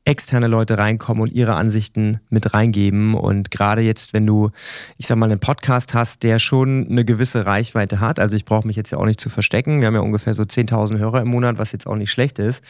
externe 0.07 0.47
Leute 0.47 0.77
reinkommen 0.77 1.21
und 1.21 1.33
ihre 1.33 1.55
Ansichten 1.55 2.21
mit 2.29 2.53
reingeben. 2.53 3.13
Und 3.13 3.51
gerade 3.51 3.81
jetzt, 3.81 4.13
wenn 4.13 4.25
du, 4.25 4.49
ich 4.97 5.05
sag 5.05 5.17
mal, 5.17 5.29
einen 5.29 5.39
Podcast 5.39 5.93
hast, 5.93 6.23
der 6.23 6.39
schon 6.39 6.87
eine 6.89 7.03
gewisse 7.03 7.45
Reichweite 7.45 7.99
hat, 7.99 8.17
also 8.19 8.35
ich 8.35 8.45
brauche 8.45 8.65
mich 8.65 8.77
jetzt 8.77 8.91
ja 8.91 8.97
auch 8.99 9.05
nicht 9.05 9.19
zu 9.19 9.29
verstecken. 9.29 9.81
Wir 9.81 9.87
haben 9.87 9.95
ja 9.95 10.01
ungefähr 10.01 10.33
so 10.33 10.43
10.000 10.43 10.97
Hörer 10.97 11.21
im 11.21 11.27
Monat, 11.27 11.57
was 11.57 11.73
jetzt 11.73 11.87
auch 11.87 11.95
nicht 11.95 12.11
schlecht 12.11 12.39
ist. 12.39 12.63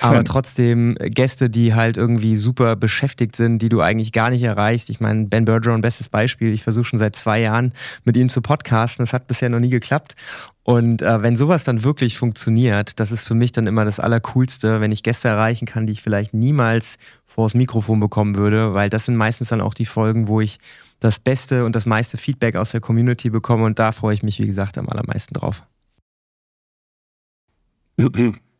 Aber 0.00 0.24
trotzdem 0.24 0.96
Gäste, 1.00 1.48
die 1.48 1.74
halt 1.74 1.96
irgendwie 1.96 2.36
super 2.36 2.74
beschäftigt 2.76 3.36
sind, 3.36 3.60
die 3.60 3.68
du 3.68 3.80
eigentlich 3.80 4.12
gar 4.12 4.30
nicht 4.30 4.42
erreichst. 4.42 4.90
Ich 4.90 5.00
meine, 5.00 5.26
Ben 5.26 5.44
Bergeron, 5.44 5.80
bestes 5.80 6.08
Beispiel. 6.08 6.52
Ich 6.52 6.62
versuche 6.62 6.84
schon 6.84 6.98
seit 6.98 7.14
zwei 7.14 7.40
Jahren 7.40 7.72
mit 8.04 8.16
ihm 8.16 8.28
zu 8.28 8.42
podcasten. 8.42 9.04
Das 9.04 9.12
hat 9.12 9.28
bisher 9.28 9.48
noch 9.48 9.60
nie 9.60 9.70
geklappt. 9.70 10.14
Und 10.64 11.02
äh, 11.02 11.22
wenn 11.22 11.34
sowas 11.34 11.64
dann 11.64 11.82
wirklich 11.82 12.16
funktioniert, 12.16 13.00
das 13.00 13.10
ist 13.10 13.26
für 13.26 13.34
mich 13.34 13.50
dann 13.50 13.66
immer 13.66 13.84
das 13.84 13.98
Allercoolste, 13.98 14.80
wenn 14.80 14.92
ich 14.92 15.02
Gäste 15.02 15.28
erreichen 15.28 15.66
kann, 15.66 15.86
die 15.86 15.92
ich 15.92 16.02
vielleicht 16.02 16.34
niemals 16.34 16.98
vors 17.26 17.54
Mikrofon 17.54 17.98
bekommen 17.98 18.36
würde, 18.36 18.72
weil 18.72 18.88
das 18.88 19.06
sind 19.06 19.16
meistens 19.16 19.48
dann 19.48 19.60
auch 19.60 19.74
die 19.74 19.86
Folgen, 19.86 20.28
wo 20.28 20.40
ich 20.40 20.58
das 21.00 21.18
beste 21.18 21.64
und 21.64 21.74
das 21.74 21.84
meiste 21.84 22.16
Feedback 22.16 22.54
aus 22.54 22.70
der 22.70 22.80
Community 22.80 23.28
bekomme 23.28 23.64
und 23.64 23.80
da 23.80 23.90
freue 23.90 24.14
ich 24.14 24.22
mich, 24.22 24.38
wie 24.38 24.46
gesagt, 24.46 24.78
am 24.78 24.88
allermeisten 24.88 25.34
drauf. 25.34 25.64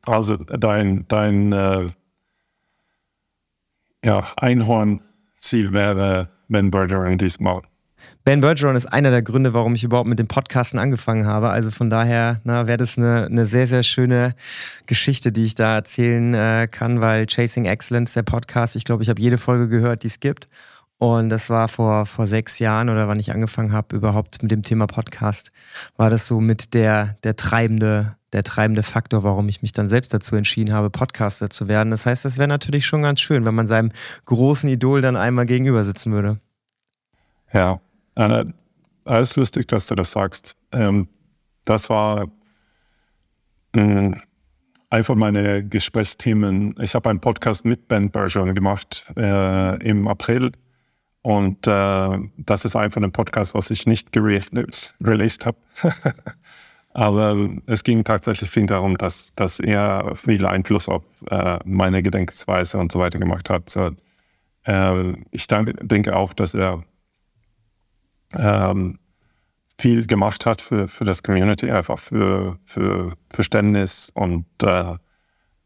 Also 0.06 0.36
dein, 0.36 1.04
dein 1.06 1.52
äh, 1.52 1.88
ja, 4.04 4.26
Einhorn-Ziel 4.36 5.72
wäre 5.72 6.30
Ben 6.48 6.70
Bergeron 6.72 7.18
diesmal. 7.18 7.62
Ben 8.24 8.40
Bergeron 8.40 8.76
ist 8.76 8.86
einer 8.86 9.10
der 9.10 9.22
Gründe, 9.22 9.52
warum 9.52 9.74
ich 9.74 9.82
überhaupt 9.82 10.08
mit 10.08 10.18
dem 10.18 10.28
Podcasten 10.28 10.78
angefangen 10.78 11.26
habe. 11.26 11.50
Also 11.50 11.70
von 11.70 11.90
daher 11.90 12.40
wäre 12.44 12.76
das 12.76 12.96
eine, 12.96 13.26
eine 13.26 13.46
sehr, 13.46 13.66
sehr 13.66 13.82
schöne 13.82 14.34
Geschichte, 14.86 15.32
die 15.32 15.44
ich 15.44 15.56
da 15.56 15.76
erzählen 15.76 16.34
äh, 16.34 16.68
kann, 16.70 17.00
weil 17.00 17.26
Chasing 17.26 17.64
Excellence, 17.64 18.14
der 18.14 18.22
Podcast, 18.22 18.76
ich 18.76 18.84
glaube, 18.84 19.02
ich 19.02 19.08
habe 19.08 19.20
jede 19.20 19.38
Folge 19.38 19.68
gehört, 19.68 20.04
die 20.04 20.06
es 20.06 20.20
gibt. 20.20 20.48
Und 20.98 21.30
das 21.30 21.50
war 21.50 21.66
vor, 21.66 22.06
vor 22.06 22.28
sechs 22.28 22.60
Jahren 22.60 22.88
oder 22.88 23.08
wann 23.08 23.18
ich 23.18 23.32
angefangen 23.32 23.72
habe, 23.72 23.96
überhaupt 23.96 24.40
mit 24.40 24.52
dem 24.52 24.62
Thema 24.62 24.86
Podcast, 24.86 25.50
war 25.96 26.10
das 26.10 26.28
so 26.28 26.40
mit 26.40 26.74
der, 26.74 27.16
der 27.24 27.34
treibende, 27.34 28.14
der 28.32 28.44
treibende 28.44 28.84
Faktor, 28.84 29.24
warum 29.24 29.48
ich 29.48 29.62
mich 29.62 29.72
dann 29.72 29.88
selbst 29.88 30.14
dazu 30.14 30.36
entschieden 30.36 30.72
habe, 30.72 30.90
Podcaster 30.90 31.50
zu 31.50 31.66
werden. 31.66 31.90
Das 31.90 32.06
heißt, 32.06 32.24
das 32.24 32.38
wäre 32.38 32.46
natürlich 32.46 32.86
schon 32.86 33.02
ganz 33.02 33.20
schön, 33.20 33.44
wenn 33.44 33.54
man 33.56 33.66
seinem 33.66 33.90
großen 34.26 34.68
Idol 34.68 35.00
dann 35.00 35.16
einmal 35.16 35.44
gegenüber 35.44 35.82
sitzen 35.82 36.12
würde. 36.12 36.38
Ja, 37.52 37.80
Anna, 38.14 38.44
alles 39.04 39.36
lustig, 39.36 39.68
dass 39.68 39.86
du 39.86 39.94
das 39.94 40.12
sagst. 40.12 40.56
Ähm, 40.72 41.08
das 41.64 41.88
war 41.90 42.26
äh, 43.74 44.10
einfach 44.90 45.14
meine 45.14 45.66
Gesprächsthemen. 45.66 46.74
Ich 46.80 46.94
habe 46.94 47.10
einen 47.10 47.20
Podcast 47.20 47.64
mit 47.64 47.88
Ben 47.88 48.10
Bergeron 48.10 48.54
gemacht 48.54 49.04
äh, 49.16 49.88
im 49.88 50.06
April. 50.08 50.52
Und 51.22 51.66
äh, 51.68 52.18
das 52.36 52.64
ist 52.64 52.76
einfach 52.76 53.00
ein 53.00 53.12
Podcast, 53.12 53.54
was 53.54 53.70
ich 53.70 53.86
nicht 53.86 54.14
released 54.16 55.46
habe. 55.46 55.58
Aber 56.94 57.48
es 57.66 57.84
ging 57.84 58.04
tatsächlich 58.04 58.50
viel 58.50 58.66
darum, 58.66 58.98
dass, 58.98 59.34
dass 59.34 59.60
er 59.60 60.14
viel 60.14 60.44
Einfluss 60.44 60.88
auf 60.88 61.04
äh, 61.30 61.58
meine 61.64 62.02
Gedenkweise 62.02 62.76
und 62.76 62.92
so 62.92 62.98
weiter 62.98 63.18
gemacht 63.18 63.48
hat. 63.48 63.70
So, 63.70 63.92
äh, 64.64 65.12
ich 65.30 65.46
denke 65.46 66.16
auch, 66.16 66.34
dass 66.34 66.54
er 66.54 66.84
ähm, 68.36 68.98
viel 69.78 70.06
gemacht 70.06 70.46
hat 70.46 70.60
für, 70.60 70.88
für 70.88 71.04
das 71.04 71.22
Community, 71.22 71.70
einfach 71.70 71.98
für, 71.98 72.58
für 72.64 73.14
Verständnis 73.30 74.10
und 74.14 74.46
äh, 74.62 74.96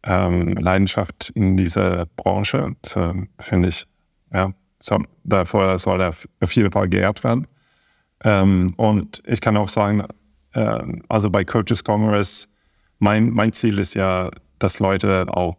ähm, 0.05 0.55
Leidenschaft 0.55 1.31
in 1.35 1.57
dieser 1.57 2.07
Branche. 2.17 2.77
Das 2.83 2.97
äh, 2.97 3.15
finde 3.39 3.69
ich, 3.69 3.87
ja, 4.33 4.53
so, 4.79 4.99
davor 5.25 5.79
soll 5.79 6.01
er 6.01 6.11
auf 6.11 6.53
jeden 6.53 6.71
Fall 6.71 6.89
geehrt 6.89 7.25
werden. 7.25 7.47
Ähm, 8.25 8.75
und 8.77 9.23
ich 9.27 9.41
kann 9.41 9.57
auch 9.57 9.69
sagen, 9.69 10.05
äh, 10.53 10.83
also 11.09 11.31
bei 11.31 11.45
Coaches 11.45 11.85
Congress, 11.85 12.49
mein, 12.99 13.31
mein 13.31 13.53
Ziel 13.53 13.79
ist 13.79 13.95
ja, 13.95 14.31
dass 14.59 14.79
Leute 14.79 15.27
auch 15.29 15.57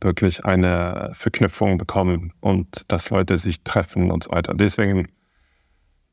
wirklich 0.00 0.44
eine 0.44 1.10
Verknüpfung 1.12 1.78
bekommen 1.78 2.32
und 2.40 2.84
dass 2.88 3.10
Leute 3.10 3.36
sich 3.38 3.62
treffen 3.64 4.10
und 4.10 4.24
so 4.24 4.30
weiter. 4.30 4.54
Deswegen 4.54 5.08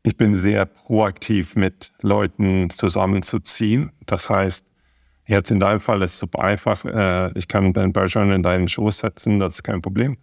ich 0.08 0.16
bin 0.16 0.36
sehr 0.36 0.66
proaktiv 0.66 1.58
mit 1.58 1.92
Leuten 2.02 2.70
zusammenzuziehen. 2.70 3.92
Das 4.06 4.30
heißt, 4.30 4.66
jetzt 5.26 5.52
in 5.52 5.60
deinem 5.60 5.82
Fall 5.82 6.02
ist 6.02 6.14
es 6.14 6.20
super 6.20 6.40
einfach. 6.40 6.86
Äh, 6.86 7.38
ich 7.38 7.50
kann 7.50 7.74
Ben 7.74 7.92
Bergeron 7.92 8.32
in 8.32 8.42
deinen 8.42 8.70
Schoß 8.70 9.00
setzen, 9.00 9.40
das 9.40 9.56
ist 9.56 9.64
kein 9.64 9.82
Problem. 9.82 10.16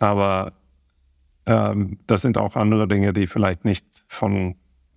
Aber 0.00 0.54
ähm, 1.44 1.98
das 2.06 2.22
sind 2.22 2.38
auch 2.38 2.56
andere 2.56 2.88
Dinge, 2.88 3.12
die 3.12 3.26
vielleicht 3.26 3.66
nicht 3.66 3.84
von, 4.08 4.54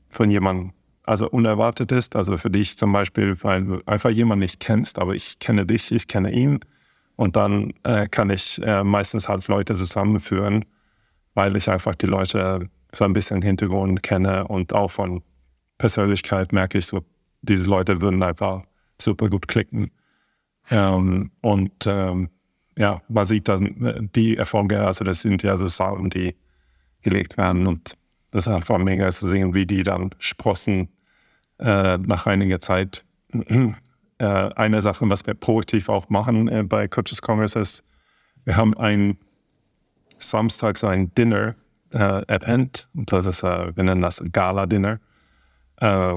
von 0.10 0.30
jemandem 0.30 0.72
also 1.04 1.30
unerwartet 1.30 1.92
ist. 1.92 2.16
Also 2.16 2.38
für 2.38 2.50
dich 2.50 2.78
zum 2.78 2.94
Beispiel, 2.94 3.36
weil 3.44 3.66
du 3.66 3.82
einfach 3.86 4.12
jemanden 4.12 4.44
nicht 4.44 4.62
kennst, 4.62 4.98
aber 4.98 5.14
ich 5.14 5.40
kenne 5.40 5.66
dich, 5.66 5.92
ich 5.92 6.08
kenne 6.08 6.32
ihn. 6.32 6.62
Und 7.18 7.36
dann 7.36 7.74
äh, 7.84 8.08
kann 8.08 8.30
ich 8.30 8.62
äh, 8.64 8.86
meistens 8.86 9.28
halt 9.28 9.46
Leute 9.50 9.76
zusammenführen, 9.76 10.64
weil 11.34 11.58
ich 11.58 11.70
einfach 11.70 11.96
die 11.96 12.06
Leute 12.06 12.70
so 12.94 13.06
ein 13.06 13.14
bisschen 13.14 13.42
Hintergrund 13.42 14.04
kenne 14.04 14.48
und 14.48 14.74
auch 14.74 14.92
von 14.92 15.24
Persönlichkeit 15.78 16.52
merke 16.52 16.78
ich 16.78 16.86
so, 16.86 17.04
diese 17.42 17.70
Leute 17.70 18.02
würden 18.02 18.22
einfach 18.22 18.64
super 19.00 19.30
gut 19.30 19.48
klicken. 19.48 19.92
Ähm, 20.70 21.32
und 21.42 21.88
ähm, 21.88 22.30
ja, 22.78 23.02
man 23.08 23.26
sieht 23.26 23.50
dann 23.50 24.10
die 24.16 24.38
Erfolge, 24.38 24.80
also 24.86 25.04
das 25.04 25.22
sind 25.22 25.44
ja 25.44 25.58
so 25.58 25.68
Sachen, 25.68 26.10
die 26.10 26.36
gelegt 27.02 27.38
werden 27.38 27.68
und 27.68 27.98
das 28.32 28.48
ist 28.48 28.54
einfach 28.54 28.78
mega 28.78 29.10
zu 29.12 29.28
sehen, 29.28 29.54
wie 29.54 29.66
die 29.66 29.84
dann 29.84 30.12
sprossen 30.20 30.90
äh, 31.60 31.98
nach 31.98 32.28
einiger 32.28 32.60
Zeit. 32.60 33.04
äh, 33.34 33.74
eine 34.20 34.82
Sache, 34.82 35.10
was 35.10 35.26
wir 35.26 35.34
proaktiv 35.34 35.90
auch 35.90 36.10
machen 36.10 36.48
äh, 36.48 36.64
bei 36.64 36.88
Coaches 36.88 37.22
Congress 37.22 37.56
ist, 37.56 37.84
wir 38.46 38.56
haben 38.56 38.76
ein 38.78 39.18
Samstag 40.20 40.78
so 40.78 40.88
ein 40.88 41.14
Dinner 41.14 41.56
äh, 41.94 42.24
Event. 42.28 42.88
Das 42.94 43.26
ist, 43.26 43.44
äh, 43.44 43.76
wir 43.76 43.84
nennen 43.84 44.02
das 44.02 44.22
Gala-Dinner. 44.32 45.00
Äh, 45.78 46.14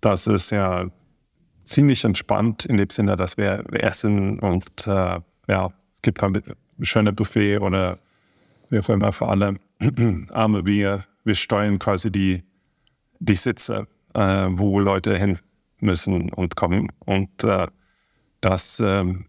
das 0.00 0.26
ist 0.26 0.50
ja 0.50 0.86
ziemlich 1.64 2.04
entspannt 2.04 2.64
in 2.64 2.76
dem 2.76 2.90
Sinne, 2.90 3.16
dass 3.16 3.36
wir, 3.36 3.64
essen 3.72 4.38
und 4.38 4.86
äh, 4.86 5.20
ja, 5.48 5.66
es 5.66 6.02
gibt 6.02 6.22
ein 6.22 6.42
schönes 6.82 7.14
Buffet 7.14 7.58
oder 7.58 7.98
wie 8.70 8.80
auch 8.80 8.88
immer 8.88 9.12
für 9.12 9.28
alle. 9.28 9.56
Aber 10.30 10.66
wir, 10.66 11.04
wir 11.24 11.34
steuern 11.34 11.78
quasi 11.78 12.10
die, 12.10 12.42
die 13.18 13.34
Sitze, 13.34 13.86
äh, 14.14 14.46
wo 14.50 14.78
Leute 14.80 15.16
hin 15.16 15.38
müssen 15.80 16.30
und 16.32 16.56
kommen. 16.56 16.88
Und 17.04 17.44
äh, 17.44 17.66
das, 18.40 18.80
ähm, 18.80 19.26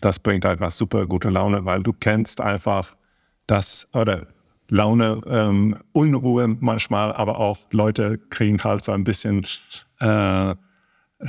das 0.00 0.18
bringt 0.18 0.46
einfach 0.46 0.70
super 0.70 1.06
gute 1.06 1.30
Laune, 1.30 1.64
weil 1.64 1.82
du 1.82 1.92
kennst 1.92 2.40
einfach 2.40 2.94
das, 3.46 3.88
oder 3.92 4.26
Laune, 4.70 5.20
ähm, 5.26 5.76
Unruhe 5.92 6.56
manchmal, 6.60 7.12
aber 7.12 7.38
auch 7.38 7.58
Leute 7.72 8.18
kriegen 8.30 8.62
halt 8.62 8.84
so 8.84 8.92
ein 8.92 9.04
bisschen 9.04 9.46
äh, 10.00 10.54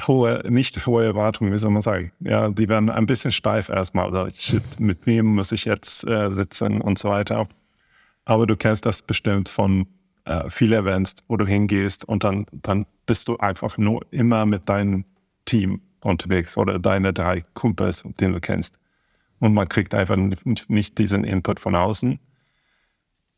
hohe, 0.08 0.44
nicht 0.48 0.86
hohe 0.86 1.06
Erwartungen, 1.06 1.54
wie 1.54 1.60
soll 1.60 1.72
man 1.72 1.82
sagen. 1.82 2.12
Ja, 2.20 2.50
die 2.50 2.70
werden 2.70 2.90
ein 2.90 3.06
bisschen 3.06 3.32
steif 3.32 3.70
erstmal. 3.70 4.06
Also, 4.06 4.30
shit, 4.38 4.80
mit 4.80 5.06
wem 5.06 5.28
muss 5.28 5.52
ich 5.52 5.66
jetzt 5.66 6.06
äh, 6.08 6.30
sitzen 6.32 6.82
und 6.82 7.00
so 7.00 7.10
weiter. 7.10 7.48
Aber 8.26 8.46
du 8.46 8.56
kennst 8.56 8.86
das 8.86 9.02
bestimmt 9.02 9.50
von 9.50 9.88
äh, 10.26 10.50
vielen 10.50 10.84
Events, 10.84 11.16
wo 11.28 11.38
du 11.38 11.46
hingehst 11.48 12.06
und 12.06 12.24
dann, 12.24 12.46
dann 12.52 12.86
bist 13.06 13.28
du 13.28 13.38
einfach 13.38 13.78
nur 13.78 14.06
immer 14.12 14.46
mit 14.46 14.70
deinem 14.70 15.06
Team 15.46 15.82
unterwegs 16.04 16.58
oder 16.58 16.78
deine 16.78 17.14
drei 17.14 17.42
Kumpels, 17.54 18.04
den 18.20 18.34
du 18.34 18.40
kennst. 18.40 18.78
Und 19.40 19.54
man 19.54 19.68
kriegt 19.68 19.96
einfach 19.96 20.18
nicht 20.68 20.98
diesen 20.98 21.24
Input 21.24 21.60
von 21.60 21.76
außen. 21.76 22.20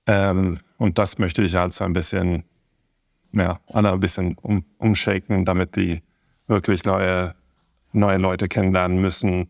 Ähm, 0.07 0.59
und 0.77 0.97
das 0.97 1.17
möchte 1.17 1.43
ich 1.43 1.55
halt 1.55 1.73
so 1.73 1.83
ein 1.83 1.93
bisschen, 1.93 2.43
ja, 3.31 3.59
alle 3.71 3.91
ein 3.91 3.99
bisschen 3.99 4.35
um, 4.41 4.65
umshaken, 4.77 5.45
damit 5.45 5.75
die 5.75 6.01
wirklich 6.47 6.85
neue, 6.85 7.35
neue 7.93 8.17
Leute 8.17 8.47
kennenlernen 8.47 8.99
müssen. 8.99 9.47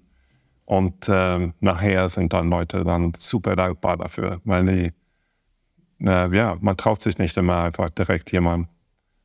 Und 0.66 1.08
ähm, 1.10 1.54
nachher 1.60 2.08
sind 2.10 2.34
dann 2.34 2.50
Leute 2.50 2.84
dann 2.84 3.14
super 3.18 3.56
dankbar 3.56 3.98
dafür, 3.98 4.40
weil 4.46 4.66
die, 4.66 6.08
äh, 6.08 6.36
ja, 6.36 6.58
man 6.62 6.78
traut 6.78 7.02
sich 7.02 7.18
nicht 7.18 7.36
immer 7.38 7.64
einfach 7.64 7.90
direkt 7.90 8.32
jemanden 8.32 8.70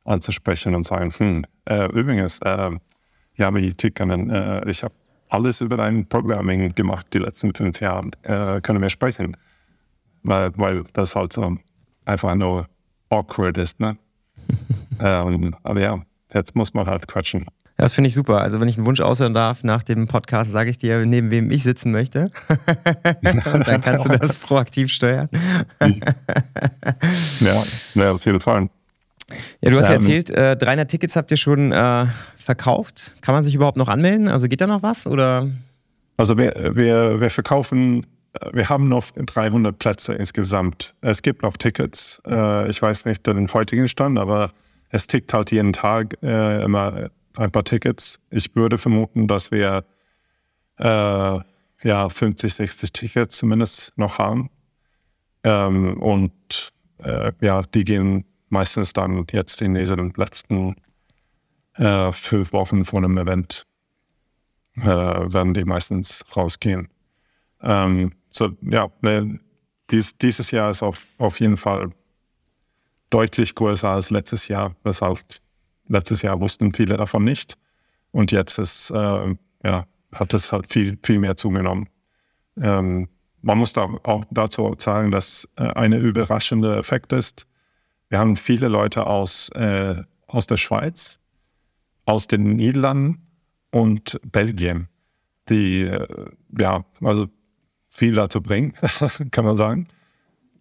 anzusprechen 0.03 0.73
und 0.75 0.85
sagen, 0.85 1.11
hm, 1.15 1.45
äh, 1.65 1.85
übrigens, 1.91 2.39
äh, 2.41 2.71
wie 3.35 3.73
Tikkanen, 3.73 4.29
äh, 4.29 4.69
ich 4.69 4.83
habe 4.83 4.95
alles 5.29 5.61
über 5.61 5.77
dein 5.77 6.07
Programming 6.07 6.73
gemacht 6.73 7.07
die 7.13 7.19
letzten 7.19 7.53
fünf 7.53 7.79
Jahre, 7.81 8.09
äh, 8.23 8.61
können 8.61 8.81
wir 8.81 8.89
sprechen. 8.89 9.35
Weil, 10.27 10.51
weil 10.57 10.83
das 10.93 11.15
halt 11.15 11.33
so 11.33 11.57
einfach 12.05 12.35
nur 12.35 12.67
awkward 13.09 13.57
ist, 13.57 13.79
ne? 13.79 13.97
ähm, 14.99 15.55
aber 15.63 15.81
ja, 15.81 15.99
jetzt 16.33 16.55
muss 16.55 16.73
man 16.73 16.85
halt 16.85 17.07
quatschen. 17.07 17.41
Ja, 17.41 17.83
das 17.83 17.93
finde 17.93 18.07
ich 18.07 18.13
super. 18.13 18.41
Also 18.41 18.59
wenn 18.59 18.67
ich 18.67 18.77
einen 18.77 18.85
Wunsch 18.85 18.99
äußern 18.99 19.33
darf 19.33 19.63
nach 19.63 19.83
dem 19.83 20.07
Podcast, 20.07 20.51
sage 20.51 20.69
ich 20.69 20.79
dir, 20.79 21.05
neben 21.05 21.29
wem 21.31 21.51
ich 21.51 21.63
sitzen 21.63 21.91
möchte. 21.91 22.31
Und 23.53 23.67
dann 23.67 23.81
kannst 23.81 24.05
du 24.05 24.09
das 24.09 24.37
proaktiv 24.37 24.91
steuern. 24.91 25.29
ja, 27.39 27.63
ja, 27.93 28.11
auf 28.11 28.25
jeden 28.25 28.39
Fall. 28.39 28.69
Ja, 29.61 29.69
du 29.69 29.77
hast 29.77 29.89
ja 29.89 29.95
ähm, 29.95 30.01
erzählt, 30.01 30.29
äh, 30.31 30.57
300 30.57 30.89
Tickets 30.89 31.15
habt 31.15 31.29
ihr 31.31 31.37
schon 31.37 31.71
äh, 31.71 32.05
verkauft. 32.35 33.15
Kann 33.21 33.35
man 33.35 33.43
sich 33.43 33.53
überhaupt 33.53 33.77
noch 33.77 33.89
anmelden? 33.89 34.27
Also 34.27 34.47
geht 34.47 34.61
da 34.61 34.67
noch 34.67 34.81
was? 34.81 35.05
Oder? 35.05 35.49
Also 36.15 36.37
wir, 36.37 36.71
wir, 36.73 37.21
wir 37.21 37.29
verkaufen, 37.29 38.05
wir 38.53 38.69
haben 38.69 38.87
noch 38.89 39.11
300 39.11 39.77
Plätze 39.77 40.13
insgesamt. 40.13 40.93
Es 41.01 41.21
gibt 41.21 41.43
noch 41.43 41.57
Tickets. 41.57 42.21
Äh, 42.25 42.69
ich 42.69 42.81
weiß 42.81 43.05
nicht 43.05 43.25
den 43.27 43.51
heutigen 43.53 43.87
Stand, 43.87 44.19
aber 44.19 44.51
es 44.89 45.07
tickt 45.07 45.33
halt 45.33 45.51
jeden 45.51 45.73
Tag 45.73 46.17
äh, 46.23 46.63
immer 46.63 47.09
ein 47.35 47.51
paar 47.51 47.63
Tickets. 47.63 48.19
Ich 48.29 48.55
würde 48.55 48.77
vermuten, 48.77 49.27
dass 49.27 49.51
wir 49.51 49.83
äh, 50.79 51.39
ja 51.83 52.09
50, 52.09 52.53
60 52.53 52.93
Tickets 52.93 53.37
zumindest 53.37 53.93
noch 53.95 54.17
haben. 54.17 54.49
Ähm, 55.43 56.01
und 56.01 56.73
äh, 56.99 57.31
ja, 57.41 57.61
die 57.61 57.83
gehen 57.83 58.25
meistens 58.49 58.93
dann 58.93 59.25
jetzt 59.31 59.61
in 59.61 59.75
diesen 59.75 60.13
letzten 60.15 60.75
äh, 61.75 62.11
fünf 62.11 62.53
Wochen 62.53 62.85
vor 62.85 62.99
einem 62.99 63.17
Event 63.17 63.63
äh, 64.77 64.85
werden 64.85 65.53
die 65.53 65.63
meistens 65.63 66.23
rausgehen. 66.35 66.89
Ähm, 67.61 68.13
so, 68.29 68.49
ja, 68.61 68.87
ne, 69.01 69.39
dies, 69.89 70.17
dieses 70.17 70.51
Jahr 70.51 70.69
ist 70.69 70.83
auf, 70.83 71.05
auf 71.17 71.39
jeden 71.39 71.57
Fall 71.57 71.91
deutlich 73.09 73.55
größer 73.55 73.89
als 73.89 74.09
letztes 74.09 74.47
Jahr, 74.47 74.75
weshalb 74.83 75.19
Letztes 75.89 76.21
Jahr 76.21 76.39
wussten 76.41 76.73
viele 76.73 76.97
davon 76.97 77.23
nicht. 77.23 77.57
Und 78.11 78.31
jetzt 78.31 78.57
ist, 78.57 78.91
äh, 78.91 79.35
ja, 79.63 79.85
hat 80.13 80.33
es 80.33 80.51
halt 80.51 80.71
viel, 80.71 80.97
viel 81.03 81.19
mehr 81.19 81.37
zugenommen. 81.37 81.89
Ähm, 82.59 83.09
man 83.41 83.57
muss 83.57 83.73
da 83.73 83.87
auch 84.03 84.25
dazu 84.31 84.75
sagen, 84.77 85.11
dass 85.11 85.47
äh, 85.55 85.63
eine 85.63 85.97
überraschende 85.97 86.75
Effekt 86.77 87.13
ist. 87.13 87.47
Wir 88.09 88.19
haben 88.19 88.37
viele 88.37 88.67
Leute 88.67 89.07
aus, 89.07 89.49
äh, 89.49 90.03
aus 90.27 90.47
der 90.47 90.57
Schweiz, 90.57 91.19
aus 92.05 92.27
den 92.27 92.55
Niederlanden 92.55 93.27
und 93.71 94.19
Belgien, 94.25 94.87
die 95.49 95.83
äh, 95.83 96.07
ja, 96.57 96.85
also 97.01 97.27
viel 97.89 98.13
dazu 98.13 98.41
bringen, 98.41 98.73
kann 99.31 99.45
man 99.45 99.57
sagen. 99.57 99.87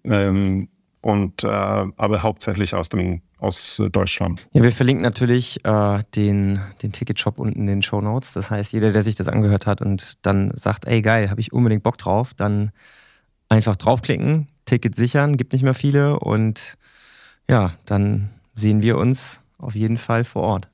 Ähm, 0.05 0.69
und 1.01 1.45
äh, 1.45 1.49
aber 1.49 2.23
hauptsächlich 2.23 2.75
aus 2.75 2.89
dem 2.89 3.23
aus 3.39 3.83
Deutschland. 3.93 4.47
Ja, 4.53 4.63
wir 4.63 4.73
verlinken 4.73 5.03
natürlich 5.03 5.65
äh, 5.65 5.99
den, 6.15 6.59
den 6.83 6.93
Ticketshop 6.93 7.39
unten 7.39 7.61
in 7.61 7.67
den 7.67 7.83
Show 7.83 8.01
Notes. 8.01 8.33
Das 8.33 8.51
heißt, 8.51 8.73
jeder, 8.73 8.93
der 8.93 9.03
sich 9.03 9.15
das 9.15 9.29
angehört 9.29 9.67
hat 9.67 9.83
und 9.83 10.15
dann 10.23 10.53
sagt, 10.57 10.87
ey 10.87 11.03
geil, 11.03 11.31
habe 11.31 11.41
ich 11.41 11.53
unbedingt 11.53 11.83
Bock 11.83 11.99
drauf, 11.99 12.33
dann 12.35 12.71
einfach 13.49 13.77
draufklicken, 13.77 14.49
Ticket 14.65 14.95
sichern, 14.95 15.37
gibt 15.37 15.53
nicht 15.53 15.63
mehr 15.63 15.75
viele 15.75 16.19
und 16.19 16.77
ja, 17.49 17.75
dann 17.85 18.31
sehen 18.55 18.83
wir 18.83 18.97
uns 18.97 19.41
auf 19.59 19.75
jeden 19.75 19.99
Fall 19.99 20.25
vor 20.25 20.43
Ort. 20.43 20.69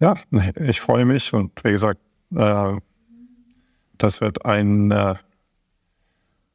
Ja, 0.00 0.16
ich 0.56 0.80
freue 0.80 1.04
mich 1.04 1.32
und 1.32 1.52
wie 1.62 1.70
gesagt, 1.70 2.00
äh, 2.34 2.74
das 3.96 4.20
wird 4.20 4.44
ein, 4.44 4.90
äh, 4.90 5.14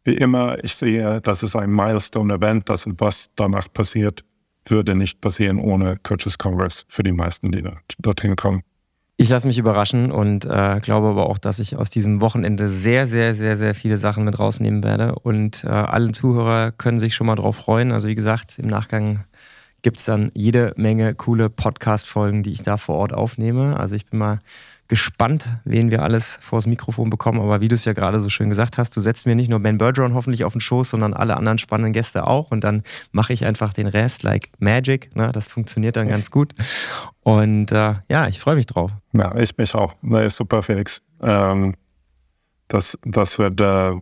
wie 0.07 0.15
immer, 0.15 0.63
ich 0.63 0.73
sehe, 0.73 1.21
das 1.21 1.43
ist 1.43 1.55
ein 1.55 1.69
Milestone-Event, 1.69 2.69
das 2.69 2.87
was 2.97 3.29
danach 3.35 3.71
passiert, 3.71 4.23
würde 4.65 4.95
nicht 4.95 5.21
passieren 5.21 5.59
ohne 5.59 5.97
Coaches 6.01 6.37
Congress 6.37 6.85
für 6.87 7.03
die 7.03 7.11
meisten, 7.11 7.51
die 7.51 7.63
dorthin 7.99 8.35
kommen. 8.35 8.61
Ich 9.17 9.29
lasse 9.29 9.47
mich 9.47 9.57
überraschen 9.57 10.11
und 10.11 10.45
äh, 10.45 10.79
glaube 10.79 11.07
aber 11.07 11.27
auch, 11.27 11.39
dass 11.39 11.59
ich 11.59 11.75
aus 11.75 11.89
diesem 11.89 12.21
Wochenende 12.21 12.69
sehr, 12.69 13.07
sehr, 13.07 13.33
sehr, 13.33 13.57
sehr 13.57 13.75
viele 13.75 13.97
Sachen 13.97 14.23
mit 14.23 14.37
rausnehmen 14.37 14.83
werde. 14.83 15.15
Und 15.15 15.63
äh, 15.63 15.69
alle 15.69 16.11
Zuhörer 16.11 16.71
können 16.71 16.99
sich 16.99 17.15
schon 17.15 17.27
mal 17.27 17.35
drauf 17.35 17.55
freuen. 17.57 17.91
Also 17.91 18.07
wie 18.07 18.15
gesagt, 18.15 18.59
im 18.59 18.67
Nachgang 18.67 19.23
gibt 19.81 19.97
es 19.97 20.05
dann 20.05 20.29
jede 20.35 20.73
Menge 20.77 21.15
coole 21.15 21.49
Podcast-Folgen, 21.49 22.43
die 22.43 22.51
ich 22.51 22.61
da 22.61 22.77
vor 22.77 22.95
Ort 22.95 23.11
aufnehme. 23.11 23.77
Also 23.79 23.95
ich 23.95 24.05
bin 24.05 24.19
mal 24.19 24.39
gespannt, 24.87 25.49
wen 25.65 25.91
wir 25.91 26.03
alles 26.03 26.39
vors 26.41 26.65
Mikrofon 26.67 27.09
bekommen. 27.09 27.39
Aber 27.39 27.61
wie 27.61 27.67
du 27.67 27.75
es 27.75 27.85
ja 27.85 27.93
gerade 27.93 28.21
so 28.21 28.29
schön 28.29 28.49
gesagt 28.49 28.77
hast, 28.77 28.95
du 28.95 29.01
setzt 29.01 29.25
mir 29.25 29.35
nicht 29.35 29.49
nur 29.49 29.59
Ben 29.59 29.77
Bergeron 29.77 30.13
hoffentlich 30.13 30.43
auf 30.43 30.53
den 30.53 30.61
Schoß, 30.61 30.89
sondern 30.89 31.13
alle 31.13 31.35
anderen 31.37 31.57
spannenden 31.57 31.93
Gäste 31.93 32.27
auch. 32.27 32.51
Und 32.51 32.63
dann 32.63 32.83
mache 33.11 33.33
ich 33.33 33.45
einfach 33.45 33.73
den 33.73 33.87
Rest 33.87 34.23
like 34.23 34.49
Magic. 34.59 35.15
Ne? 35.15 35.31
Das 35.31 35.47
funktioniert 35.47 35.95
dann 35.95 36.07
ganz 36.07 36.31
gut. 36.31 36.53
Und 37.21 37.71
äh, 37.71 37.95
ja, 38.07 38.27
ich 38.27 38.39
freue 38.39 38.55
mich 38.55 38.65
drauf. 38.65 38.91
Ja, 39.13 39.35
ich 39.37 39.57
mich 39.57 39.75
auch. 39.75 39.95
Nee, 40.01 40.29
super, 40.29 40.63
Felix. 40.63 41.01
Ähm, 41.21 41.75
das, 42.67 42.97
das 43.03 43.37
wird 43.39 43.59
äh, 43.59 43.93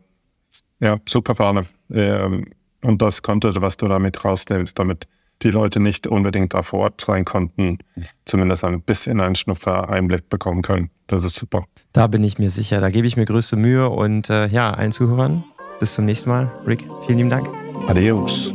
ja 0.80 0.98
super 1.08 1.36
vorne. 1.36 1.62
Ähm, 1.92 2.46
und 2.84 3.02
das 3.02 3.22
Content, 3.24 3.60
was 3.62 3.78
du 3.78 3.88
damit 3.88 4.24
rausnimmst, 4.24 4.78
damit 4.78 5.08
die 5.42 5.52
Leute 5.52 5.80
nicht 5.80 6.08
unbedingt 6.08 6.54
da 6.54 6.62
vor 6.62 6.80
Ort 6.80 7.02
sein 7.02 7.26
konnten, 7.26 7.78
zumindest 8.26 8.64
ein 8.64 8.82
bisschen 8.82 9.20
einen 9.20 9.36
Schnupfer-Einblick 9.36 10.30
bekommen 10.30 10.62
können. 10.62 10.90
Das 11.08 11.24
ist 11.24 11.36
super. 11.36 11.66
Da 11.94 12.08
bin 12.08 12.24
ich 12.24 12.40
mir 12.40 12.50
sicher. 12.50 12.82
Da 12.82 12.90
gebe 12.90 13.08
ich 13.08 13.18
mir 13.18 13.26
größte 13.26 13.56
Mühe 13.56 13.90
und 13.90 14.30
äh, 14.30 14.48
ja, 14.48 14.72
allen 14.72 14.92
Zuhörern, 14.92 15.44
bis 15.80 15.96
zum 15.96 16.06
nächsten 16.06 16.30
Mal. 16.30 16.52
Rick, 16.66 16.84
vielen 17.06 17.20
lieben 17.20 17.30
Dank. 17.30 17.48
Adios. 17.88 18.54